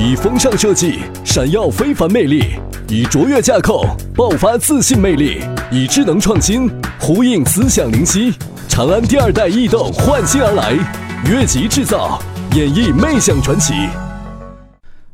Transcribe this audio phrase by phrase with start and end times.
[0.00, 2.40] 以风尚设计闪耀非凡魅力，
[2.88, 3.84] 以卓越架构
[4.14, 5.40] 爆发自信魅力，
[5.72, 8.32] 以智能创新呼应思想灵犀。
[8.68, 10.72] 长安第二代逸动焕新而来，
[11.28, 12.22] 越级制造
[12.54, 13.74] 演绎魅享传奇。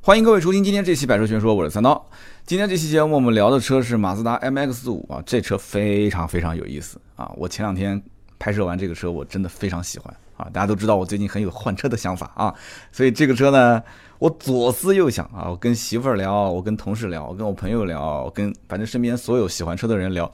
[0.03, 2.07] 欢迎各位收听今天这期《百车全说》，我是三刀。
[2.45, 7.33] 今天这期节目我们聊的车是马自达 MX 五啊，这车非常非常有意思啊！
[7.39, 8.03] 我前两天
[8.39, 10.45] 拍摄完这个车，我真的非常喜欢啊！
[10.53, 12.55] 大家都知道我最近很有换车的想法啊，
[12.93, 13.83] 所以这个车呢，
[14.25, 20.31] 我左思右想啊，我跟媳妇儿聊，我跟同事聊，我跟我朋友聊，我跟反正身边所有喜欢车的人聊，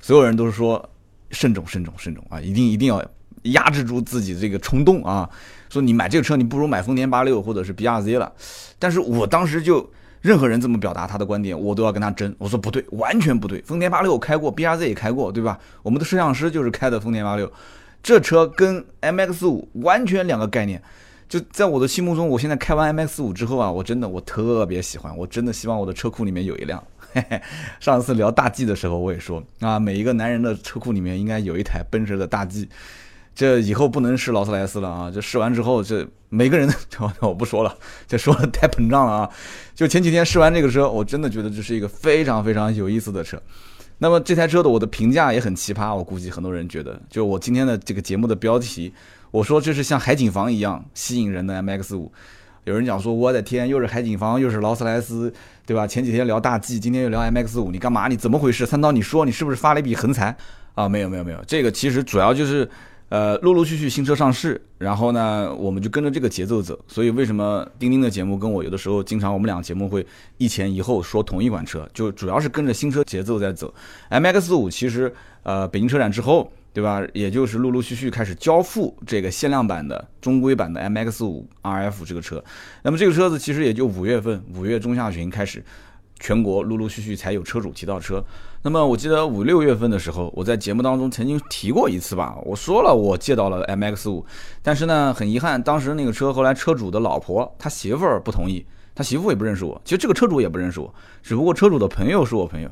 [0.00, 0.82] 所有人都是说
[1.30, 3.04] 慎重、慎重、慎重啊，一定一定要
[3.42, 5.28] 压制住自己这个冲动啊！
[5.68, 8.32] 说你买这个车，你不如买丰田八六或者是 BRZ 了。
[8.78, 9.86] 但是我当时就
[10.22, 12.34] 任何人这么表达他的观点，我都要跟他争。
[12.38, 13.60] 我说不对，完全不对。
[13.60, 15.58] 丰田八六开过，BRZ 也开过，对吧？
[15.82, 17.52] 我们的摄像师就是开的丰田八六，
[18.02, 20.82] 这车跟 MX 五完全两个概念。
[21.28, 26.82] 就在我的心目中，我现在开完 MX 五之后啊，我真的我特别喜欢，我真的希望我的车库里面有一辆。
[27.12, 27.40] 嘿嘿，
[27.80, 32.68] 上次聊大 G 的时候，我也说啊，每一个男人的车库里面应该有一台奔驰的大 G。
[33.34, 35.08] 这以后不能试劳斯莱斯了啊！
[35.08, 36.74] 这试完之后，这每个人的，
[37.22, 37.72] 我不说了，
[38.08, 39.30] 这说的 太膨胀了啊！
[39.76, 43.40] 就前几天试完这个车，我真的觉得这是一个非常非常有意思的车。
[43.98, 48.92] 那么这台车的我的评价也很奇葩，我估计很多人觉得，就我今天的这个节目的标题，
[49.30, 52.12] 我说这是像海景房一样吸引人的 MX 五。
[52.64, 55.32] 有人讲说，我的天，又是海景房，又是劳斯莱斯，
[55.64, 55.86] 对吧？
[55.86, 58.08] 前几天聊大 G，今天又聊 MX 五，你干嘛？
[58.08, 58.66] 你怎么回事？
[58.66, 60.36] 三刀，你说你是不是发了一笔横财
[60.74, 60.88] 啊？
[60.88, 62.68] 没有没有没有，这个其实主要就是。
[63.10, 66.78] 呃，陆陆续续新车上市，然后呢，我们就跟着这个节奏走。
[66.86, 73.72] 所以为什么钉钉的节目跟我有的时候经常我们俩节目会一前一后说同一款车，就主要是跟着新车节奏在走。
[74.10, 75.10] MX 五其实
[75.42, 77.02] 呃北京车展之后，对吧？
[77.12, 82.42] 也就是陆陆续续开始交付这个限量版的中规版的 MX 五 RF 这个车。
[82.82, 85.64] 那么这个车子其实也就五月份，五月中下旬开始。
[86.20, 88.20] 全国陆陆续续才有车主提到车，
[88.62, 94.26] 那么我记得五六月份的时候，我在节目当中曾经提过一次吧，我说了我借到了 MX 五，
[94.60, 98.66] 但是呢，很遗憾，当时那个车后来车主的老婆他媳妇儿不同意，
[98.96, 100.92] 他媳妇也不认识我，其实这个车主也不认识我，
[101.22, 102.68] 只不过车主的朋友是我朋友，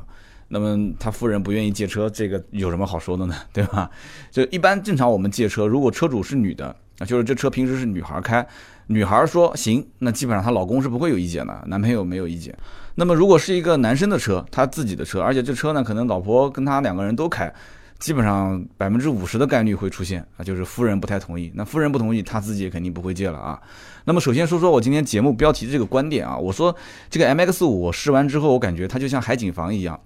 [0.49, 3.35] 那么他夫人不愿意借车，这个有什么好说的呢？
[3.51, 3.89] 对吧？
[4.31, 8.45] 就一般正常我们借车，如果车主是女的，啊，就是这车平时是女孩开。
[8.89, 12.57] 女孩说行，那基本上她老公是不会有意见的，男朋友没有意见。
[12.95, 17.53] 那么如果是一个男生的车，他自己的车，而且这车呢，可能老婆跟他两个人都开，
[17.99, 21.51] 基本上百分之五十的概率会出现啊，就是夫人不太同意。
[21.53, 23.61] 那夫人不同意，他自己也肯定不会借了啊。
[24.05, 26.73] 那么首先说说我今天节目标题这个观点啊，我说
[27.09, 29.99] 这个 MX 五我试完之后，我感觉它就像海景房一样。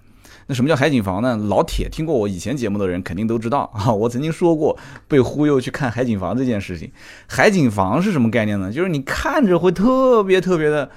[0.52, 1.38] 那什么叫海景房呢？
[1.48, 6.92] 老铁听过我以前节目的人肯定都知道啊，我曾经说过被忽悠去看海景房这件事情。
[7.26, 8.70] 海景房是什么概念呢？
[8.70, 10.92] 就是你看着会特别特别的，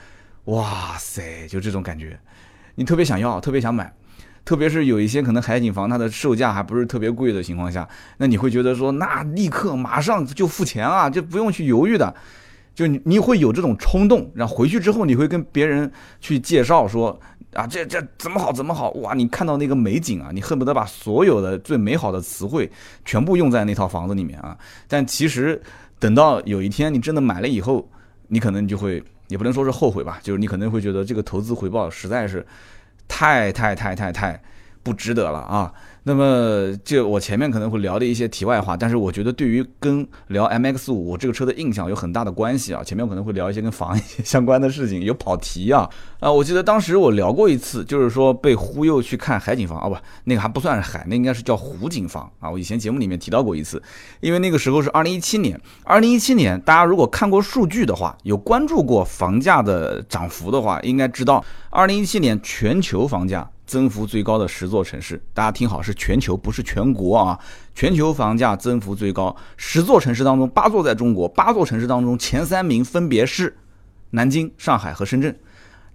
[0.46, 2.18] 哇塞，就这种感觉，
[2.74, 3.94] 你特别想要，特别想买。
[4.44, 7.88] 特别是有一些可能海景房它的售价还不是特别贵的情况下，
[8.18, 12.12] 那你会觉得说，那立刻马上就付钱啊，就不用去犹豫的，
[12.74, 17.20] 就你你会有这种冲动，然后回去之后你会跟别人去介绍说。
[17.54, 19.14] 啊，这这怎么好怎么好哇！
[19.14, 22.70] 你看到那个美景啊，你恨不得把所有的最美好的词汇
[23.04, 24.56] 全部用在那套房子里面啊。
[24.88, 25.60] 但其实
[25.98, 27.88] 等到有一天你真的买了以后，
[28.28, 32.46] 你可能就会也不能说是后悔吧，就是你可能会觉得这个投资回报实在是
[33.08, 34.42] 太太太太太
[34.82, 35.72] 不值得了啊。
[36.06, 42.84] 那么，这我前面可能会聊的一些题外话，但是我觉得对于跟聊 MX 五我这个车的印象有很大的关系啊。
[42.84, 45.88] 前面我可能会聊一些跟房一些相关的事情，有跑题啊。
[46.20, 52.50] 啊，我记得当时我聊过一次，就是说被忽悠去看海景房啊，不，那个还不算是海，那应该是叫湖景房啊。
[52.50, 53.82] 我以前节目里面提到过一次，
[54.20, 63.48] 因为那个时候是二零一七年，二零一七年大家如果看过数据的话，有关注过房价的涨幅的话，应该知道二零一七年全球房价。
[63.66, 67.38] 增幅最高的十座城市，大家听好，是全球，不是全国啊！
[67.74, 73.56] 全球房价增幅最高十座城市当中，八座在中国，八座城市当中前三名分别是
[74.10, 75.34] 南京、上海和深圳。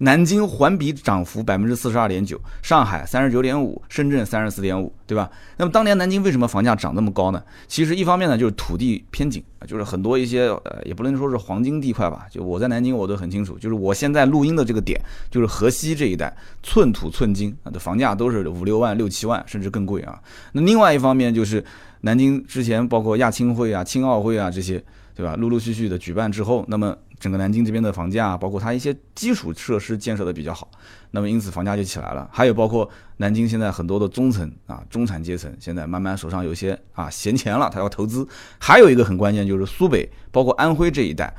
[0.02, 5.30] 南京环比涨幅百分之四十二点九，上海三十九点五，深圳三十四点五，对吧？
[5.58, 7.42] 那么当年南京为什么房价涨那么高呢？
[7.68, 14.98] 其实一方面呢就是土地偏紧就是很多一些呃也不能说是黄金地块吧，就我在南京我都很清楚，就是我现在录音的这个点
[15.30, 20.18] 就是河西这一带，寸土寸金啊的房价都是五六万、六七万甚至更贵啊。
[20.52, 21.62] 那另外一方面就是
[22.00, 24.82] 南京之前包括亚青会啊、青奥会啊这些，
[25.14, 25.36] 对吧？
[25.36, 26.96] 陆陆续续的举办之后，那么。
[27.20, 30.68] 整个南京这边的房价，包括它一些基础设施建设的比较好，
[31.12, 32.28] 那么因此房价就起来了。
[32.32, 32.88] 还有包括
[33.18, 38.26] 南京现在很多的中层啊、中产阶层，现在慢慢手上有些啊闲钱了，他要投资。
[38.58, 41.32] 还有一个很关键就是苏北，包括安徽这一带，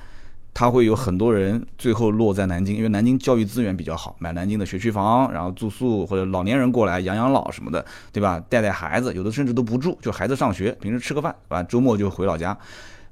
[0.54, 8.40] 他会有很多人最后落在南京，因为南京教育资源比较好，买南京的学区房，然后住宿或者老年人过来养养老什么的，对吧？
[8.48, 12.56] 带带孩子，有的甚至都不住，就孩子上学，平时吃个饭，完周末就回老家。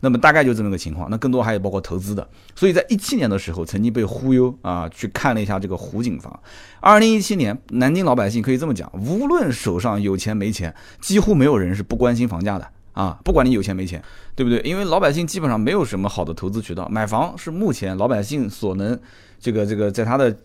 [0.01, 1.09] 那么大概就这么个情况。
[1.09, 2.27] 那更多还有包括投资的。
[2.55, 6.39] 所以在一七年的时候，曾经被忽悠啊，去看了一下这个湖景房。
[6.79, 12.67] 二零一七年，南京老百姓可以这么讲，无论手上有钱没钱，几乎没有人是不关心房价的。
[12.93, 14.03] 啊，不管你有钱没钱，
[14.35, 14.59] 对不对？
[14.61, 18.99] 因为老百姓基本上没有什么好的投资渠道，买房是目前老百姓所能
[19.39, 20.35] 这个这个在他的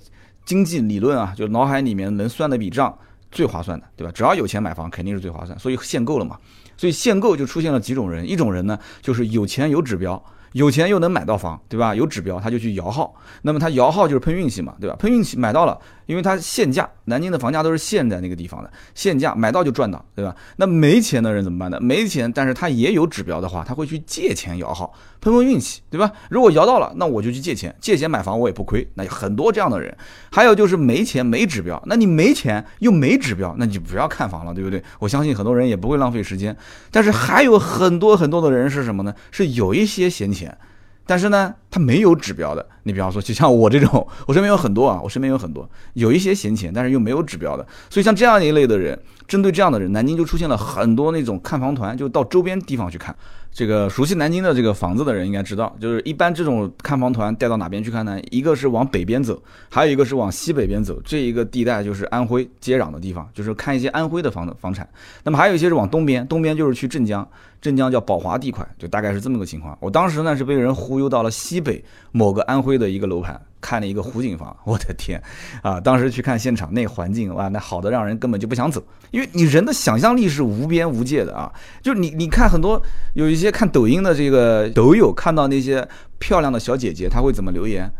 [0.44, 2.96] 经济理论啊，就脑海里面能算的笔账
[3.32, 4.12] 最划算的，对吧？
[4.14, 6.38] 只要有钱买房肯定是最划算，所以限购了嘛。
[6.84, 10.22] 所以限购就出现了几种人，一种人呢就是有钱有指标。
[10.52, 11.94] 有钱又能买到房，对吧？
[11.94, 14.94] 有指标他就去摇号，那么他摇号就是碰运气嘛，对吧？
[14.98, 20.34] 碰运气买到了，因为它限价，南京的房价都是限在那个地方的，限价买到就赚到，对吧？
[20.56, 21.78] 那没钱的人怎么办呢？
[21.80, 26.12] 没钱，但是他也有指标的话，他会去借钱摇号，碰碰运气，对吧？
[26.30, 28.86] 如果摇到了，那我就去借钱，借钱买房我也不亏。
[28.94, 29.96] 那有很多这样的人，
[30.30, 34.82] 还有就是没钱没指标，那你没钱又没指标，那你就不要看房了，对不对？
[34.98, 36.56] 我相信很多人也不会浪费时间。
[36.90, 39.14] 但是还有很多很多的人是什么呢？
[39.30, 40.56] 是有一些闲钱。
[41.06, 42.66] 但是呢，他没有指标的。
[42.84, 47.66] 你比方说，就像我这种， 我身边有很多啊，我身边有很多，有一些闲钱，但是又没有指标的。
[47.88, 53.14] 所以像这样一类的人，针对这样的人，南京就出现了很多那种看房团，就到周边地方去看。
[53.52, 58.20] 这个熟悉南京的这个房子的人应该知道，就是一般这种看房团带到哪边去看呢？
[58.30, 59.40] 一个是往北边走，
[59.70, 61.00] 还有一个是往西北边走。
[61.04, 64.88] 这一个地带就是安徽接壤的地方，就是看一些安徽的房子房产。
[65.22, 67.26] 那么还有一些是往东边，东边就是去镇江，
[67.60, 69.78] 镇江叫宝华地块，就大概是这么个情况。
[69.80, 73.40] 我当时呢是被人忽悠到了西北某个安徽的一个楼盘。
[73.64, 75.18] 看了一个湖景房， 我的天，
[75.62, 75.80] 啊！
[75.80, 81.50] 当时去看现场，那环境哇，那好的让人根本就不想走，因为你人的想象力是无边无界的啊！
[81.80, 82.78] 就你你看很多
[83.14, 85.88] 有一些看抖音的这个抖友，看到那些
[86.18, 87.90] 漂亮的小姐姐，他会怎么留言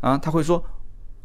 [0.00, 0.16] 啊？
[0.16, 0.64] 他会说，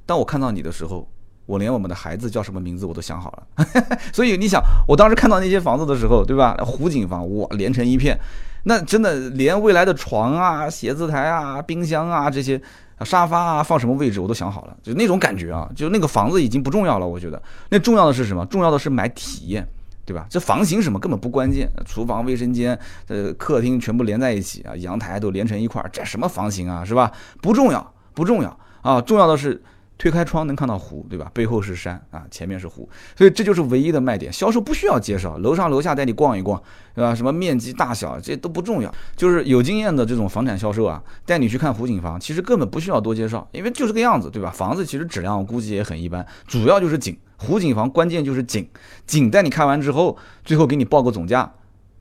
[0.05, 1.09] 当我看到你的时候，
[1.45, 3.65] 我连我们的孩子叫什么名字我都想好了。
[4.11, 6.57] 所以你想，我当时看到那些房子的时候，对吧？
[6.65, 8.19] 湖景房哇，连成一片，
[8.65, 12.61] 那真的连未来的床啊、写字台啊、冰箱啊这些。
[13.03, 17.07] 沙发啊，放什么位置我都想好了，就那种感觉啊，就那个房子已经不重要了。
[17.07, 18.45] 我觉得那重要的是什么？
[18.45, 19.67] 重要的是买体验，
[20.05, 20.25] 对吧？
[20.29, 22.77] 这房型什么根本不关键，厨房、卫生间、
[23.07, 27.11] 呃客厅全部连在一起啊，阳台都连成一块儿，这什么房型啊，是吧？
[27.41, 29.61] 不重要，不重要啊，重要的是。
[30.01, 31.29] 推开窗能看到湖，对吧？
[31.31, 34.33] 背后是山啊，前面是湖，所以这就是唯一的卖点。
[34.33, 36.59] 销售不需要介绍，楼上楼下带你逛一逛，
[36.95, 37.13] 对吧？
[37.13, 44.49] 什么面积大小这都不重要，就是有经验的这种房产销售啊，带你去看湖景房，其实根本不需要多介绍，因为就这个样子，对吧？
[44.49, 47.15] 房子其实质量我估计也很一般，主要就是景。
[47.37, 48.67] 湖景房关键就是景，
[49.05, 51.53] 景带你看完之后，最后给你报个总价，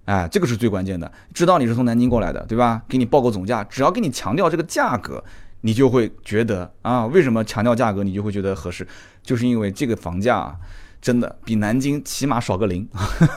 [0.06, 1.12] 哎，这个是最关键的。
[1.34, 2.80] 知道你是从南京过来的，对吧？
[2.88, 5.22] 给你报个总价，只要给你强调这个价格。
[5.62, 8.86] 你就会觉得啊，为什么强调价格你就会觉得合适？
[9.22, 10.54] 就是因为这个房价
[11.00, 12.88] 真的比南京起码少个零，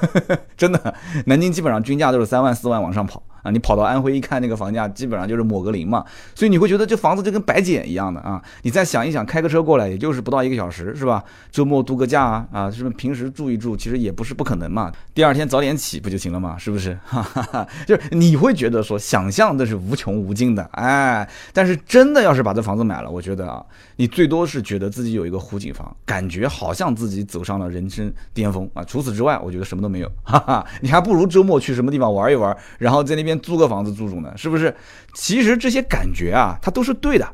[0.57, 3.21] 真的，南京基本上均价都是三万四万往上跑。
[3.43, 6.03] 啊，你跑到安徽一看那个房价，基本上就是抹个零嘛，
[6.33, 8.41] 所以你会觉得这房子就跟白捡一样的啊。
[8.63, 11.23] 你再想一想，开个车过来也就是不到一个小时，是吧？
[11.51, 14.91] 周末度个假啊，啊，是不是平时住一住，其实也不是不可能嘛。
[15.13, 16.97] 第二天早点起不就行了嘛，是不是？
[17.05, 23.61] 哈哈哈，就是你会觉得说想象的是无穷无尽的，哎，但是真的要是把这房子买了，我觉得啊，
[23.97, 28.83] 你最多是觉得自己有一个湖景房，感觉好像自己走上了人生巅峰啊。
[28.85, 33.32] 除此之外，我觉得什么都没有，哈哈，你还不如周末去什么地方玩一玩，然后在那边。
[33.39, 34.75] 租个房子住住呢，是不是？
[35.13, 37.27] 其实这些感觉啊，它都是对的。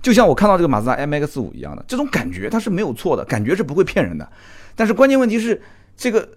[0.00, 4.30] 就像我看到这个马自达 MX 五一样的，这种感觉它是没有错的，感觉是不会骗人的。
[4.74, 5.62] 但是关键问题是，
[5.96, 6.28] 这个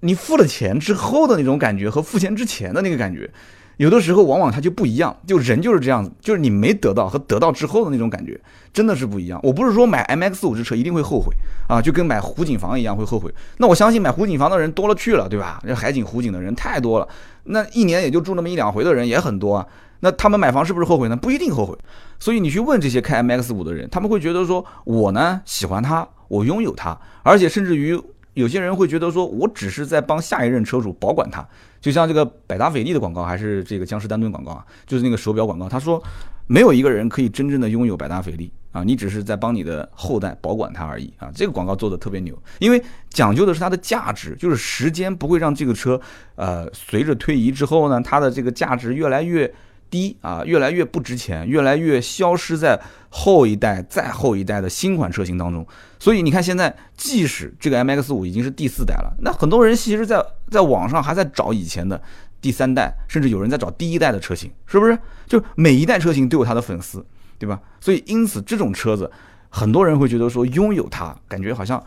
[0.00, 3.30] 你付了钱之后的那种感觉和付钱之前的那个感觉。
[3.76, 8.40] 有的时候往往它就不一样，就人就是这样子，就是你没得到和得到之后的那种感觉，
[8.72, 9.38] 真的是不一样。
[9.42, 11.34] 我不是说买 M X 五这车一定会后悔
[11.68, 13.30] 啊，就跟买湖景房一样会后悔。
[13.58, 15.60] 那我相信买湖景房的人多了去了，对吧？
[15.66, 17.08] 这海景湖景的人太多了，
[17.44, 19.66] 那一年也就住那么一两回的人也很多啊。
[20.00, 21.16] 那他们买房是不是后悔呢？
[21.16, 21.76] 不一定后悔。
[22.18, 28.00] 所以你去问这些开 M X 五的人，他们会觉得说，我呢喜欢它，我拥有它，而且甚至于。
[28.36, 31.42] 有些人会觉得说，我只是在帮下一任车主保管它，
[31.80, 35.66] 就像这个百达翡丽的广告，还是这个江诗丹顿广告啊，就是那个手表广告。
[35.70, 36.02] 他说，
[36.46, 41.30] 没有一个人可以真正的拥有百达翡丽啊，你只是在帮你的后代保管它而已啊。
[41.34, 45.98] 这个广告做的特别牛，因为讲究的是它的价值，就是时间不会让这个车，
[46.34, 49.50] 呃，随着推移之后呢，它的这个价值越来越。
[49.90, 55.66] 低啊，越来越不值钱，越来越消失在后一代、再后一代的新款车型当中。
[55.98, 62.00] 所以你看，现在即使这个 MX 五已经是第四代了，那很多人其实，在在网上还在找以前的。
[62.38, 64.96] 第三代，甚至有人在找第一代的车型，是不是？
[65.26, 67.04] 就每一代车型都有它的粉丝，
[67.38, 67.58] 对吧？
[67.80, 69.10] 所以因此这种车子，
[69.48, 71.82] 很多人会觉得说拥有它，感觉好像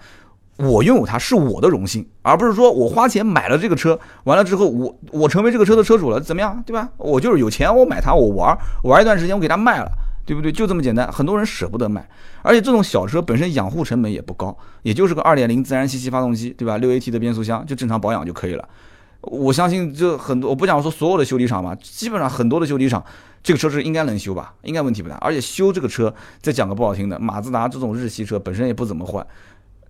[0.60, 6.90] 我拥有它是我的荣幸，而不是说我花钱买了这个车，完了之后我我成为这个车的车主了，怎么样，对吧？
[6.98, 9.90] 我就是有钱，我买它，我玩玩一段时间，我给它卖了。
[10.26, 10.52] 对不对？
[10.52, 12.08] 就这么简单，很多人舍不得卖，
[12.44, 16.78] 而且这种小车本身养护成本也不高，也就是个二点零自然吸气发动机，对吧？
[16.78, 18.70] 六 AT 的变速箱就正常保养就可以了。
[19.22, 23.04] 我相信这很多，我不想说所有的修理厂吧，基本上很多的修理厂，
[23.42, 25.16] 这个车是应该能修吧，应该问题不大。
[25.16, 26.14] 而且修这个车，
[26.44, 29.26] 再讲个不好听的，马自达这种日系车本身也不怎么坏。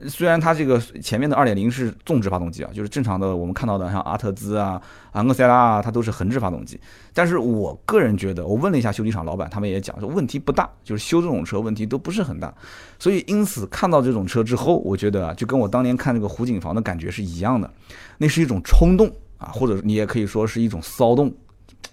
[0.07, 6.79] 虽然它这个前面的二点零是纵置发动机啊，就是正常的我们看到的像阿特兹啊、昂克赛拉啊，它都是横置发动机。
[7.13, 12.53] 但是我个人觉得，我问了一下修理厂老板，他们也讲说问题不大，就是修这种车问题都不是很大。
[12.97, 17.69] 所以因此看到这种车之后，我觉得啊，就跟我当年看这个湖景房的感觉是一样的，
[18.17, 21.33] 那是一种冲动啊，或者你也可以说是一种骚动。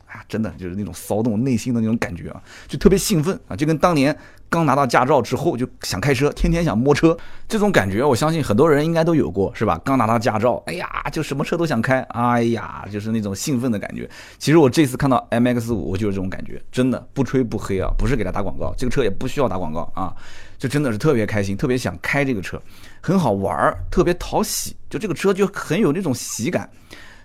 [0.07, 4.17] 啊真的就是那种骚动内心的那种感觉啊，就特别兴奋啊，就跟当年
[4.49, 7.17] 刚拿到驾照之后就想开车，天天想摸车
[7.49, 9.81] 这种感觉，我相信很多人应该都有过，是吧？
[9.85, 14.09] 刚拿到驾照，哎呀，就什么车都想开，哎呀，就是那种兴奋的感觉。
[14.39, 20.15] 其实我这次看到 MX 五，我就是这种感觉，真的不吹不黑啊，不是给他打广告，这个车也不需要打广告啊，
[20.57, 22.61] 就真的是特别开心，特别想开这个车，
[23.01, 26.71] 很好玩儿，特别讨喜，就这个车就很有那种喜感，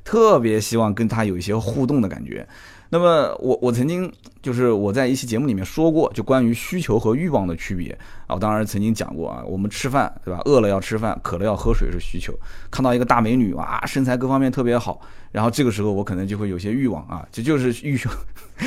[0.03, 2.47] 特别希望跟他有一些互动的感觉。
[2.93, 10.41] 那么我我曾经就是我在一期节目里面说过，就关于需求和欲望的区别啊，我当然曾经讲过啊，我们吃饭对吧？
[10.43, 12.33] 饿了要吃饭，渴了要喝水是需求。
[12.69, 14.99] 看到一个大美女哇，身材各方面特别好，
[15.31, 18.09] 然后这个时候我可能就会有些欲望啊，这就是欲求，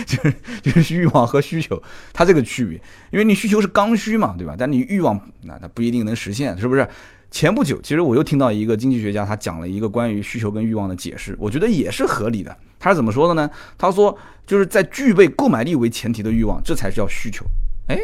[0.07, 1.83] 就是就是欲望和需求
[2.15, 4.55] 它这个区别，因为你需求是刚需嘛，对吧？
[4.59, 6.89] 但你欲望那它不一定能实现，是不是？
[7.35, 12.57] 前不久，其实我又听到一个经济学家，他讲了一个关于需求跟欲望的解释，我觉得也是合理的。
[12.79, 13.51] 他是怎么说的呢？
[13.77, 17.45] 他说，就是在具备购买力为前提的欲望，这才是叫需求。
[17.89, 17.99] 诶，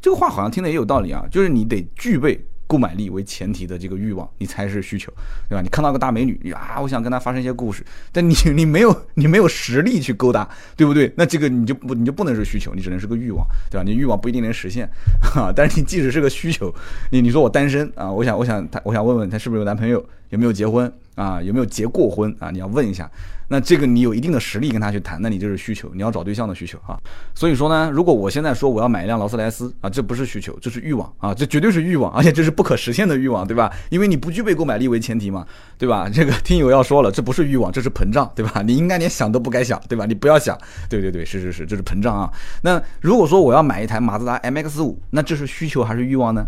[0.00, 2.42] 这个话好像听得也有道理啊，就是你得具备。
[2.66, 5.12] 购买力为前提的这个欲望，你才是需求，
[5.48, 5.62] 对吧？
[5.62, 11.12] 你看到个大美女，啊，我想跟她发生一些故事，但你你没有你没有实力去勾搭，对不对？
[11.16, 13.84] 那这个你就不你就不能是需求，你只能是个欲望，对吧？
[13.84, 14.88] 你欲望不一定能实现，
[15.20, 15.52] 哈。
[15.54, 16.74] 但是你即使是个需求，
[17.10, 20.04] 你你说我单身啊，我想我想他我想问问他是不是有男朋友，
[20.34, 21.40] 有没有结婚啊？
[21.40, 22.50] 有没有结过婚啊？
[22.50, 23.08] 你要问一下。
[23.46, 26.98] 那这个你有一定的实力跟他去谈，那你就是需求，你要找对象的需求啊。
[27.34, 33.70] 所以说呢，如果我现在说我要买一辆劳斯莱斯啊，这不是需求，这是欲望啊，这绝对是欲望，而且这是不可实现的欲望，对吧？
[33.90, 36.08] 因为你不具备购买力为前提嘛，对吧？
[36.12, 38.62] 这个听友要说了，这不是欲望，这是膨胀，对吧？
[38.62, 40.06] 你应该连想都不该想，对吧？
[40.06, 42.32] 你不要想，对对对，是是是，这是膨胀啊。
[42.62, 46.42] 那如果说我要买一台马自达 MX 五，那这是需求还是欲望呢？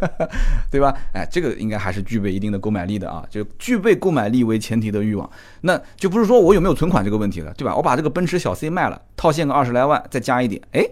[0.70, 0.94] 对吧？
[1.14, 5.30] 哎，这个应该还是具备一定的购买力的啊，就具备购买力为前提的欲望，
[5.62, 6.18] 那就不。
[6.18, 7.76] 是说我有没有存款这个问题了，对吧？
[7.76, 10.84] 我把这个奔驰小 C 卖了，套现个二十来万，再加一点，哎，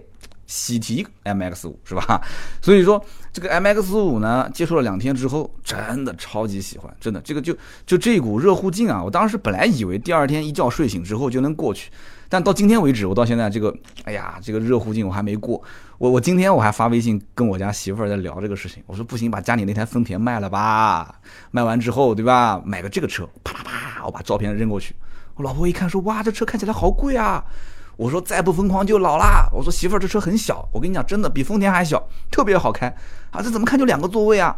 [0.45, 2.21] 喜提 MX 五是吧？
[2.63, 7.53] 所以说这个 MX 五呢，接触了两天之后，真的超级喜欢，真的这个就
[7.85, 9.03] 就这股热乎劲啊！
[9.03, 11.91] 我当时本来以为第二天一觉睡醒之后就能过去，
[12.29, 15.61] 但到今天为止，我到现在这个，哎呀，这个热乎劲我还没过。
[15.97, 21.19] 我我今天我还发微信跟我家媳妇儿在聊这个事情，我说不行，把家里那台丰田卖了吧，
[21.51, 22.61] 卖完之后，对吧？
[22.65, 24.95] 买个这个车，啪啪啪，我把照片扔过去。
[25.35, 27.43] 我老婆一看说：“哇，这车看起来好贵啊！”
[27.95, 32.87] 我说：“再不疯狂就老啦。”我说：“媳妇儿，这车很小，我跟你讲，真的比丰田还小，特别好开
[33.31, 33.41] 啊！
[33.41, 34.55] 这怎么看就两个座位啊？”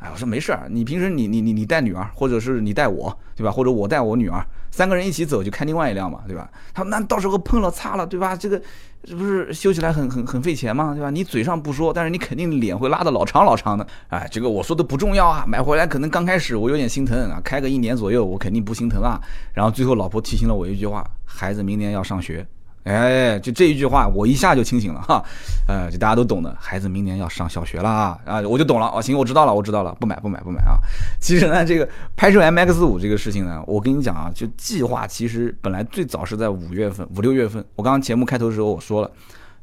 [0.00, 3.50] 哎，我说没事儿，你平时你你你你带女儿，或者是你带我，对吧？
[3.50, 6.50] 或者我带我女儿，三个人一起走就开另外一辆嘛，对吧？
[6.72, 8.36] 他说：“那到时候碰了擦了，对吧？
[8.36, 8.60] 这个
[9.02, 10.94] 这不是修起来很很很费钱吗？
[10.94, 11.10] 对吧？
[11.10, 13.86] 你嘴上不说，但是你肯定脸会拉的老长老长的。
[14.08, 19.20] 哎，这个我说的不重要啊，买回来可能刚开始我有点心疼啊，开个一年左右我肯定不心疼啊。
[19.54, 22.46] 然后最后老婆提醒了我一句话：孩子明年要上学。”
[22.84, 25.22] 哎，就这一句话，我一下就清醒了哈，
[25.66, 30.78] 呃，就大家都懂的，孩子明年要上小学了啊，啊，我就懂了哦，行，我知道了，我知道了，不买不买不买啊。
[31.20, 37.62] 其实呢，这个拍摄 MX 五这个事情呢，我跟你讲啊，就计划其实本来最早是在五月份，五六月份。
[37.74, 39.10] 我刚刚节目开头的时候我说了，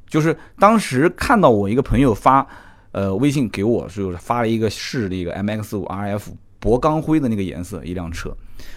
[0.07, 2.45] 就是当时看到我一个朋友发，
[2.91, 6.21] 呃，微信给我，就是发了一个试的一个 MX 五 RF
[6.61, 8.35] 铂钢灰的那个颜色一辆车，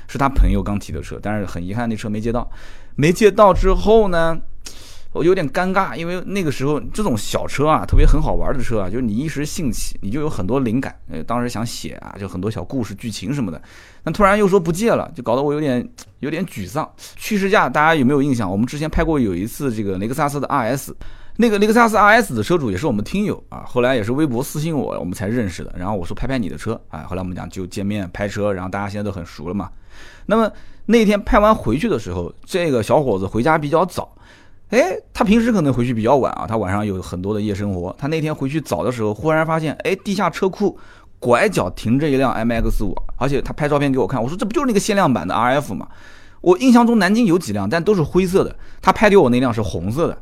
[0.09, 2.50] 是他朋友刚提的车，但是很遗憾那车没接到。
[3.00, 4.37] 没借到之后呢，
[5.12, 13.62] 我有点尴尬，因为那个时候这种小车啊，特别很好玩的车啊，就是你一时兴起，你就有很多灵感，呃，当时想写啊，就很多小故事、剧情什么的。
[14.02, 15.88] 那突然又说不借了，就搞得我有点
[16.19, 16.90] 有点沮丧。
[17.14, 18.50] 去试驾大家有没有印象？
[18.50, 20.93] 我们之前拍过有一次这个雷克萨斯的 RS，
[21.37, 25.73] 那个雷克萨斯 RS 的车主也是我们听友啊，后来也是微博私信我，我们才认识的。
[25.78, 29.71] 然后我说拍拍你的车，啊，后来我们讲就见面拍车，然后大家现在都很熟了嘛。
[30.26, 30.50] 那么
[30.87, 34.14] 那天拍完回去的时候，这个小伙子回家比较早，
[34.71, 37.95] 哎，他平时可能回去比较晚啊，他晚上有很多的夜生活。
[37.99, 40.78] 他那天回去早的时候，忽然发现，哎，地下车库
[41.19, 45.88] 拐角停着一辆 MX 五，而且他拍照片给我看，我说这不就是那个限量版的 RF 吗？
[46.40, 48.57] 我印象中南京有几辆，但都是灰色的。
[48.81, 50.17] 他拍给我那辆是红色的。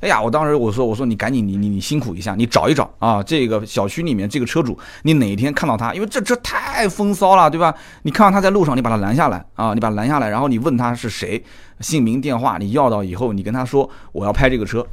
[0.00, 7.74] 哎呀，我当时我说我说你赶紧你你你辛苦一下，你找一找啊，这个小区里面这个车主，你哪天看到他，因为这车太风骚了，对吧？
[8.02, 11.42] 你看到他在路上，你把他拦下来啊，你把他拦下来，然后你问他是谁，
[11.80, 14.86] 姓名电话，你要到以后，你跟他说我要拍这个车。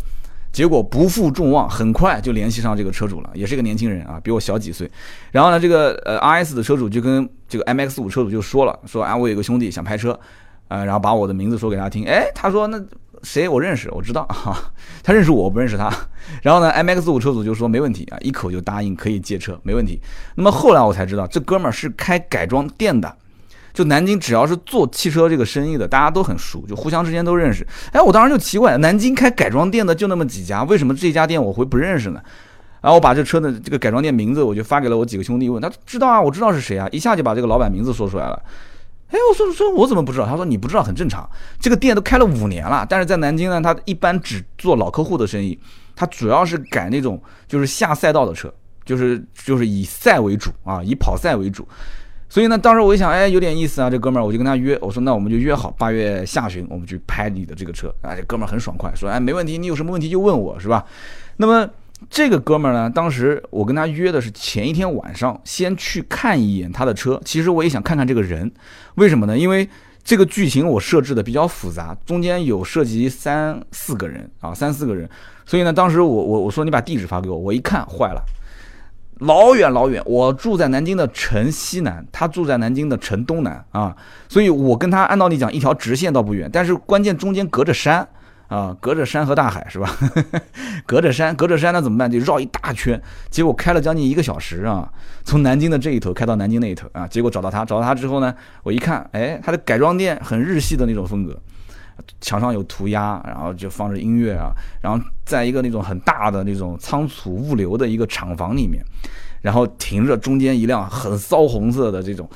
[0.53, 4.89] 结果不负众望，很快就联系上这个车主了，也是个年轻人啊，比我小几岁。
[5.31, 10.17] 然后呢，这个呃 RS 的车主就跟这个 MX 五车主就说了，说啊我有个兄弟想拍车。
[10.69, 12.77] 呃，然后把我的名字说给他听，哎，他说那
[13.23, 14.55] 谁我认识，我知道哈，
[15.03, 15.91] 他认识我，我不认识他。
[16.41, 19.99] 然后呢，M X 五车主就说没问题啊，一口就答应可以借车，没问题。
[20.35, 23.15] 那么后来我才知道，这哥们儿是开改装店的，
[23.73, 27.65] 就南京只要是做汽车这个生意的，大家都很熟，就互相之间都认识。
[27.91, 32.21] 哎，我当时就奇怪，南京开改装店的就那么几家，为什么这家店我会不认识呢？
[32.79, 38.39] 然后我把这车的这个改装店名字我就发给了我几个兄弟，问他知道啊，我知道是谁啊，一下就把这个老板名字说出来了。
[39.09, 40.25] 哎，我说说，我怎么不知道？
[40.25, 41.29] 他说你不知道很正常。
[41.59, 45.57] 这个店都开了五年了，但是在南京呢，他一般只做老客户的生意，
[45.95, 51.67] 他主要是改那种就是下赛道的车，就 是就是以赛为主啊，以跑赛为主。
[52.27, 57.87] 所以呢，当时我一想，哎，有点意思啊，这哥们儿，我就跟他约，我说那我们就约好八月下旬我们去拍你的这个车。
[58.01, 60.85] 啊，这哥们儿很爽快，说哎没问题，你有什么问题就问我是吧？
[61.37, 61.69] 那么。
[62.09, 67.19] 这个哥们儿呢，当时我跟他约的是前一天晚上，先去看一眼他的车。
[67.25, 68.51] 其实我也想看看这个人，
[68.95, 69.35] 为什么呢？
[69.35, 69.67] 因为
[70.03, 75.09] 这个剧情我设置的比较复杂，中间有涉及三四个人啊，三四个人。
[75.45, 78.23] 所以呢，当时我我我说你把地址发给我，我一看坏了，
[79.19, 83.95] 老远老远，我住在南京的城西南，他住在南京的城东南啊，
[84.29, 88.07] 所以我跟他按道理讲一条直线倒不远，但是关键中间隔着山。
[88.47, 89.93] 啊，隔着山和大海是吧？
[90.87, 92.09] 隔着山，隔着山，那怎么办？
[92.09, 94.89] 就绕一大圈，结果开了将近一个小时啊，
[95.25, 98.33] 从南京的这一头开到南京那一头啊，结果找到他，找到他之后呢，
[98.63, 101.37] 我一看，哎，他的改装店很日系的那种风格，
[102.21, 108.81] 墙上有涂鸦，然后就放着音乐啊，然后在一个那种很大的那种仓储物流的一个厂房里面，
[109.41, 112.29] 然后停着中间一辆很骚红色的这种。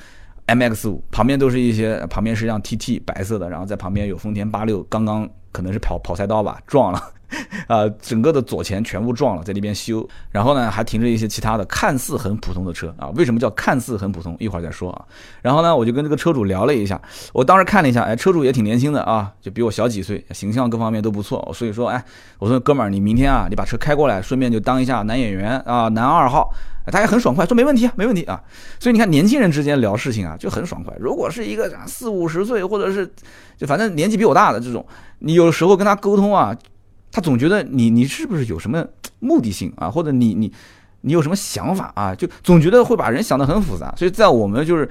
[0.51, 7.01] M X 五旁边都是一些，旁边是辆 T T 白色的，然后在旁边有丰田八六，刚刚可能是跑跑赛道吧，撞了，
[7.67, 10.07] 啊，整个的左前全部撞了，在那边修。
[10.31, 13.09] 然后呢，还停着一些其他的看似很普通的车啊。
[13.15, 14.35] 为什么叫看似很普通？
[14.39, 15.05] 一会儿再说啊。
[15.41, 17.01] 然后呢，我就跟这个车主聊了一下，
[17.33, 21.51] 我当时看了一下，哎，车主也挺年轻的啊，就比我小几岁，形象各方面都不错。
[21.53, 22.03] 所以说，哎，
[22.39, 26.51] 我说哥们儿，你明天啊，你把车开过来，顺便就当一下男演员啊，男二号。
[26.87, 28.41] 他也很爽快，说没问题啊，没问题啊。
[28.79, 30.91] 所以你看，年轻人之间聊事情啊，就很爽快。
[30.99, 33.09] 如果是一个四五十岁，或者是
[33.55, 34.83] 就反正年纪比我大的这种，
[35.19, 36.53] 你有时候跟他沟通啊，
[37.11, 38.85] 他总觉得你你是不是有什么
[39.19, 40.51] 目的性啊，或者你你
[41.01, 43.93] 你有什么想法啊，就总觉得会把人想得很复杂。
[43.97, 44.89] 所以在我们就是。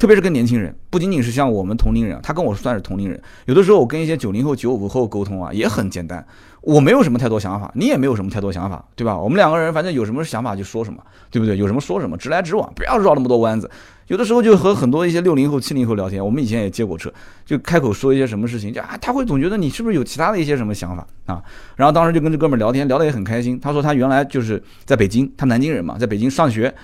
[0.00, 3.22] 特别是跟年轻人，不仅仅是像我们同龄人，他跟我算是同龄人。
[3.44, 6.26] 有的时候我跟一些九零后、九五后沟通啊，也很简单。
[6.62, 9.18] 我没有什么太多想法，你也没有什么太多想法，对吧？
[9.18, 11.54] 我们两个人反正有什么想法就说什么，对不对？
[11.58, 13.70] 有什么说什么，直来直往，不要绕那么多弯子。
[14.10, 17.12] 有的时候就和很多一些六零后、七零后聊天，我们以前也接过车，
[17.46, 21.40] 就开口说一些什么事情，就啊，他会总觉得你是不是有其他的一些什么想法啊？
[21.76, 23.56] 然后当时就跟这哥们聊天，聊得也很开心。
[23.60, 26.74] 他说他原来就是在北京，他南京人嘛，在北京上学。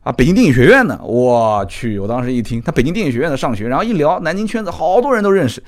[0.00, 1.96] 啊，北京电影学院的，我去！
[1.96, 5.62] 我当时一听，他北京电影学院的上学，然后一聊，南京圈子好多人都认识，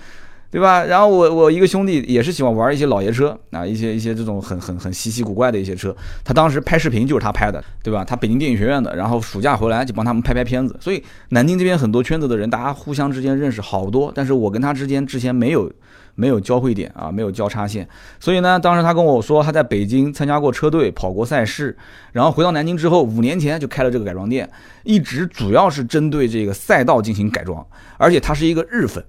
[0.54, 0.84] 对吧？
[0.84, 8.04] 然后我我一个兄弟也是喜欢玩一些老爷车啊，一些一些这种很很很稀奇古怪的一些车，他当时拍视频就是他拍的，对吧？
[8.04, 15.68] 他北京电影学院的，然后暑假回来就帮他们拍拍片子，所以南京这边很多圈子的人，大家互相之间认识好多，但是我跟他之间之前没有。
[16.16, 17.88] 没有交汇点啊，没有交叉线，
[18.20, 21.76] 所以呢，当时他跟我说他在北京参加过车队，跑过赛事，
[22.12, 24.48] 然后回到南京之后，五年前就开了这个改装店，
[24.84, 27.66] 一直主要是针对这个赛道进行改装，
[27.98, 29.04] 而且他是一个日粉，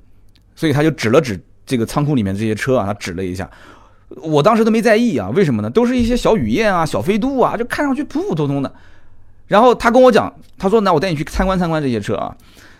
[0.55, 3.49] 所以他就指了指这个仓库里面这些车啊，他指了一下，
[4.21, 5.69] 我当时都没在意啊，为什么呢？
[5.69, 8.73] 都是一些小雨燕啊、小飞度啊，就看上去普普通通的，
[9.47, 12.35] 然后他跟我讲，他说那我带你去参观参观这些车啊，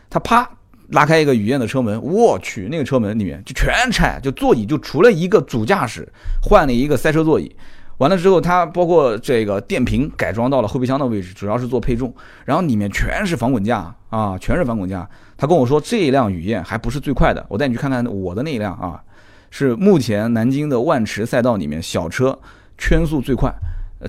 [0.09, 0.49] 他啪。
[0.89, 6.07] 拉开一个雨燕的车门，我去，那个车门里面就全拆，就座椅就除了一个主驾驶
[6.43, 7.55] 换了一个赛车座椅，
[7.97, 12.13] 完了之后，它包括这个电瓶改装到了后备箱的位置，主要是做配重，
[12.45, 15.09] 然后里面全是防滚架啊，全是防滚架。
[15.37, 19.01] 他跟我说这一辆雨燕还不是最快的，我带你去看看我的那一辆啊，
[19.49, 22.37] 是目前南京的万驰赛道里面小车
[22.77, 23.53] 圈速最快。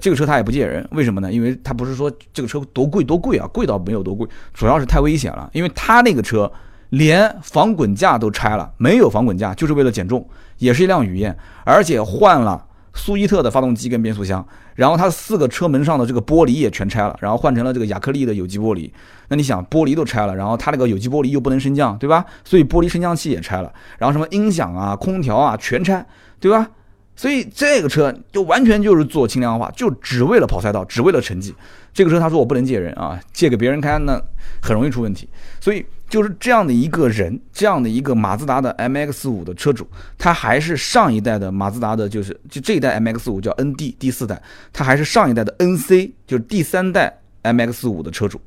[0.00, 1.32] 这个车他也不借人，为什么呢？
[1.32, 5.48] 因为他不是说这个车多贵多贵啊，贵倒没有多贵，主要是太危险了。
[5.52, 6.50] 因为他那个车
[6.90, 11.34] 连防滚架都拆了，没有防滚架，就是为了减重，也是一辆雨燕，
[11.64, 12.65] 而且换了
[12.96, 18.90] 苏伊特的发动机跟变速箱，然后它四个车门上的这个玻璃也全拆了，然后换成了这个亚克力的有机玻璃。
[19.28, 22.24] 那你想，玻璃都拆了，然后它那个有机玻璃又不能升降，对吧？
[22.44, 26.04] 所以玻璃升降器也拆了，然后什么音响啊、空调啊全拆，
[26.40, 26.68] 对吧？
[27.14, 31.54] 所以这个车就完全就是做轻量化，就只为了跑赛道，只为了成绩。
[31.94, 34.20] 这个车他说我不能借人啊，借给别人开那
[34.60, 35.28] 很容易出问题。
[35.60, 44.40] 所以就是这样的一个人，这样的一个马自达的 MX 五的车主，他还是上一代的马自达的，就是就这一代 MX 五叫 ND 第四代，
[44.72, 48.40] 他还是上一代的 NC，就是第三代 MX 五的车主。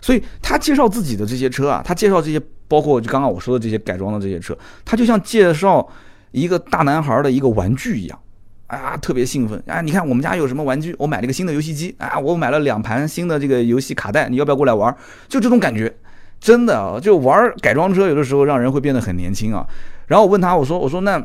[0.00, 5.88] 所以他介绍自己的这些车啊，他介绍这些包括就刚刚我说的这些改装的这些车，他就像介绍。
[6.32, 8.18] 一个大男孩的一个玩具一样，
[8.66, 9.80] 啊，特别兴奋啊！
[9.80, 10.94] 你看我们家有什么玩具？
[10.98, 12.18] 我买了一个新的游戏机啊！
[12.18, 14.94] 我买了两盘新的这个游戏卡带，你要不要过来玩？
[15.28, 15.90] 就这种感觉，
[16.40, 19.66] 真的就玩改装车，有的时候让人会变得很年轻啊。
[20.06, 21.24] 然后我问他，我说，我说那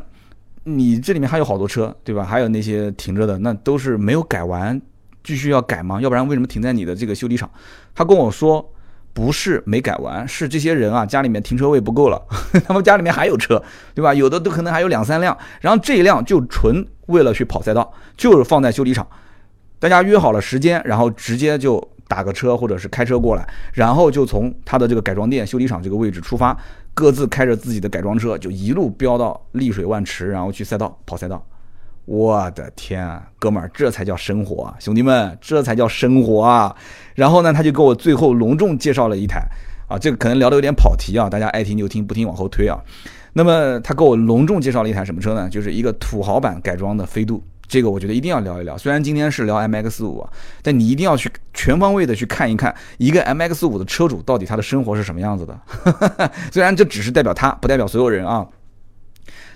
[0.64, 2.24] 你这里面还有好多车，对吧？
[2.24, 4.80] 还有那些停着的，那都是没有改完，
[5.22, 6.00] 继续要改吗？
[6.00, 7.50] 要不然为什么停在你的这个修理厂？
[7.94, 8.68] 他跟我说。
[9.14, 12.18] 不是没改完，是这些人啊，家里面停车位不够了，
[12.66, 13.62] 他们家里面还有车，
[13.94, 14.14] 对吧？
[14.14, 19.06] 有的都可能还有两三辆，然后这一辆就纯为了去跑赛道，就是放在修理厂，
[19.78, 21.78] 大家约好了时间，然后直接就
[22.12, 26.54] 打个车或者是开车过来，然后就从他的这个改装店、修理厂这个位置出发，
[26.92, 31.42] 各自开着自己的改装车，就一路飙到丽水万池，然后去赛道跑赛道。
[32.04, 34.76] 我的天啊，哥们儿，这才叫生活啊！
[34.78, 36.76] 兄弟们，这才叫生活啊！
[37.14, 39.42] 然后呢，他就给我最后隆重介绍了一台
[39.88, 42.78] 啊，这个可能聊的有点跑题啊，大家爱听就听，不听往后推啊。
[43.32, 45.48] 那么他给我隆重介绍了一台什么车呢？
[45.48, 48.76] 就是一个土豪版改装的飞度，这个我觉得一定要聊一聊。
[48.76, 50.26] 虽然今天是聊 MX 五，
[50.62, 55.58] 但你一定要去全方位的去看一看一个 MX 五的车主到底他的生活是什么样子的。
[56.52, 58.46] 虽然这只是代表他，不代表所有人啊。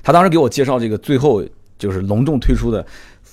[0.03, 1.45] 他当时给我介绍这个最后。
[1.79, 2.83] 就是隆重推出的，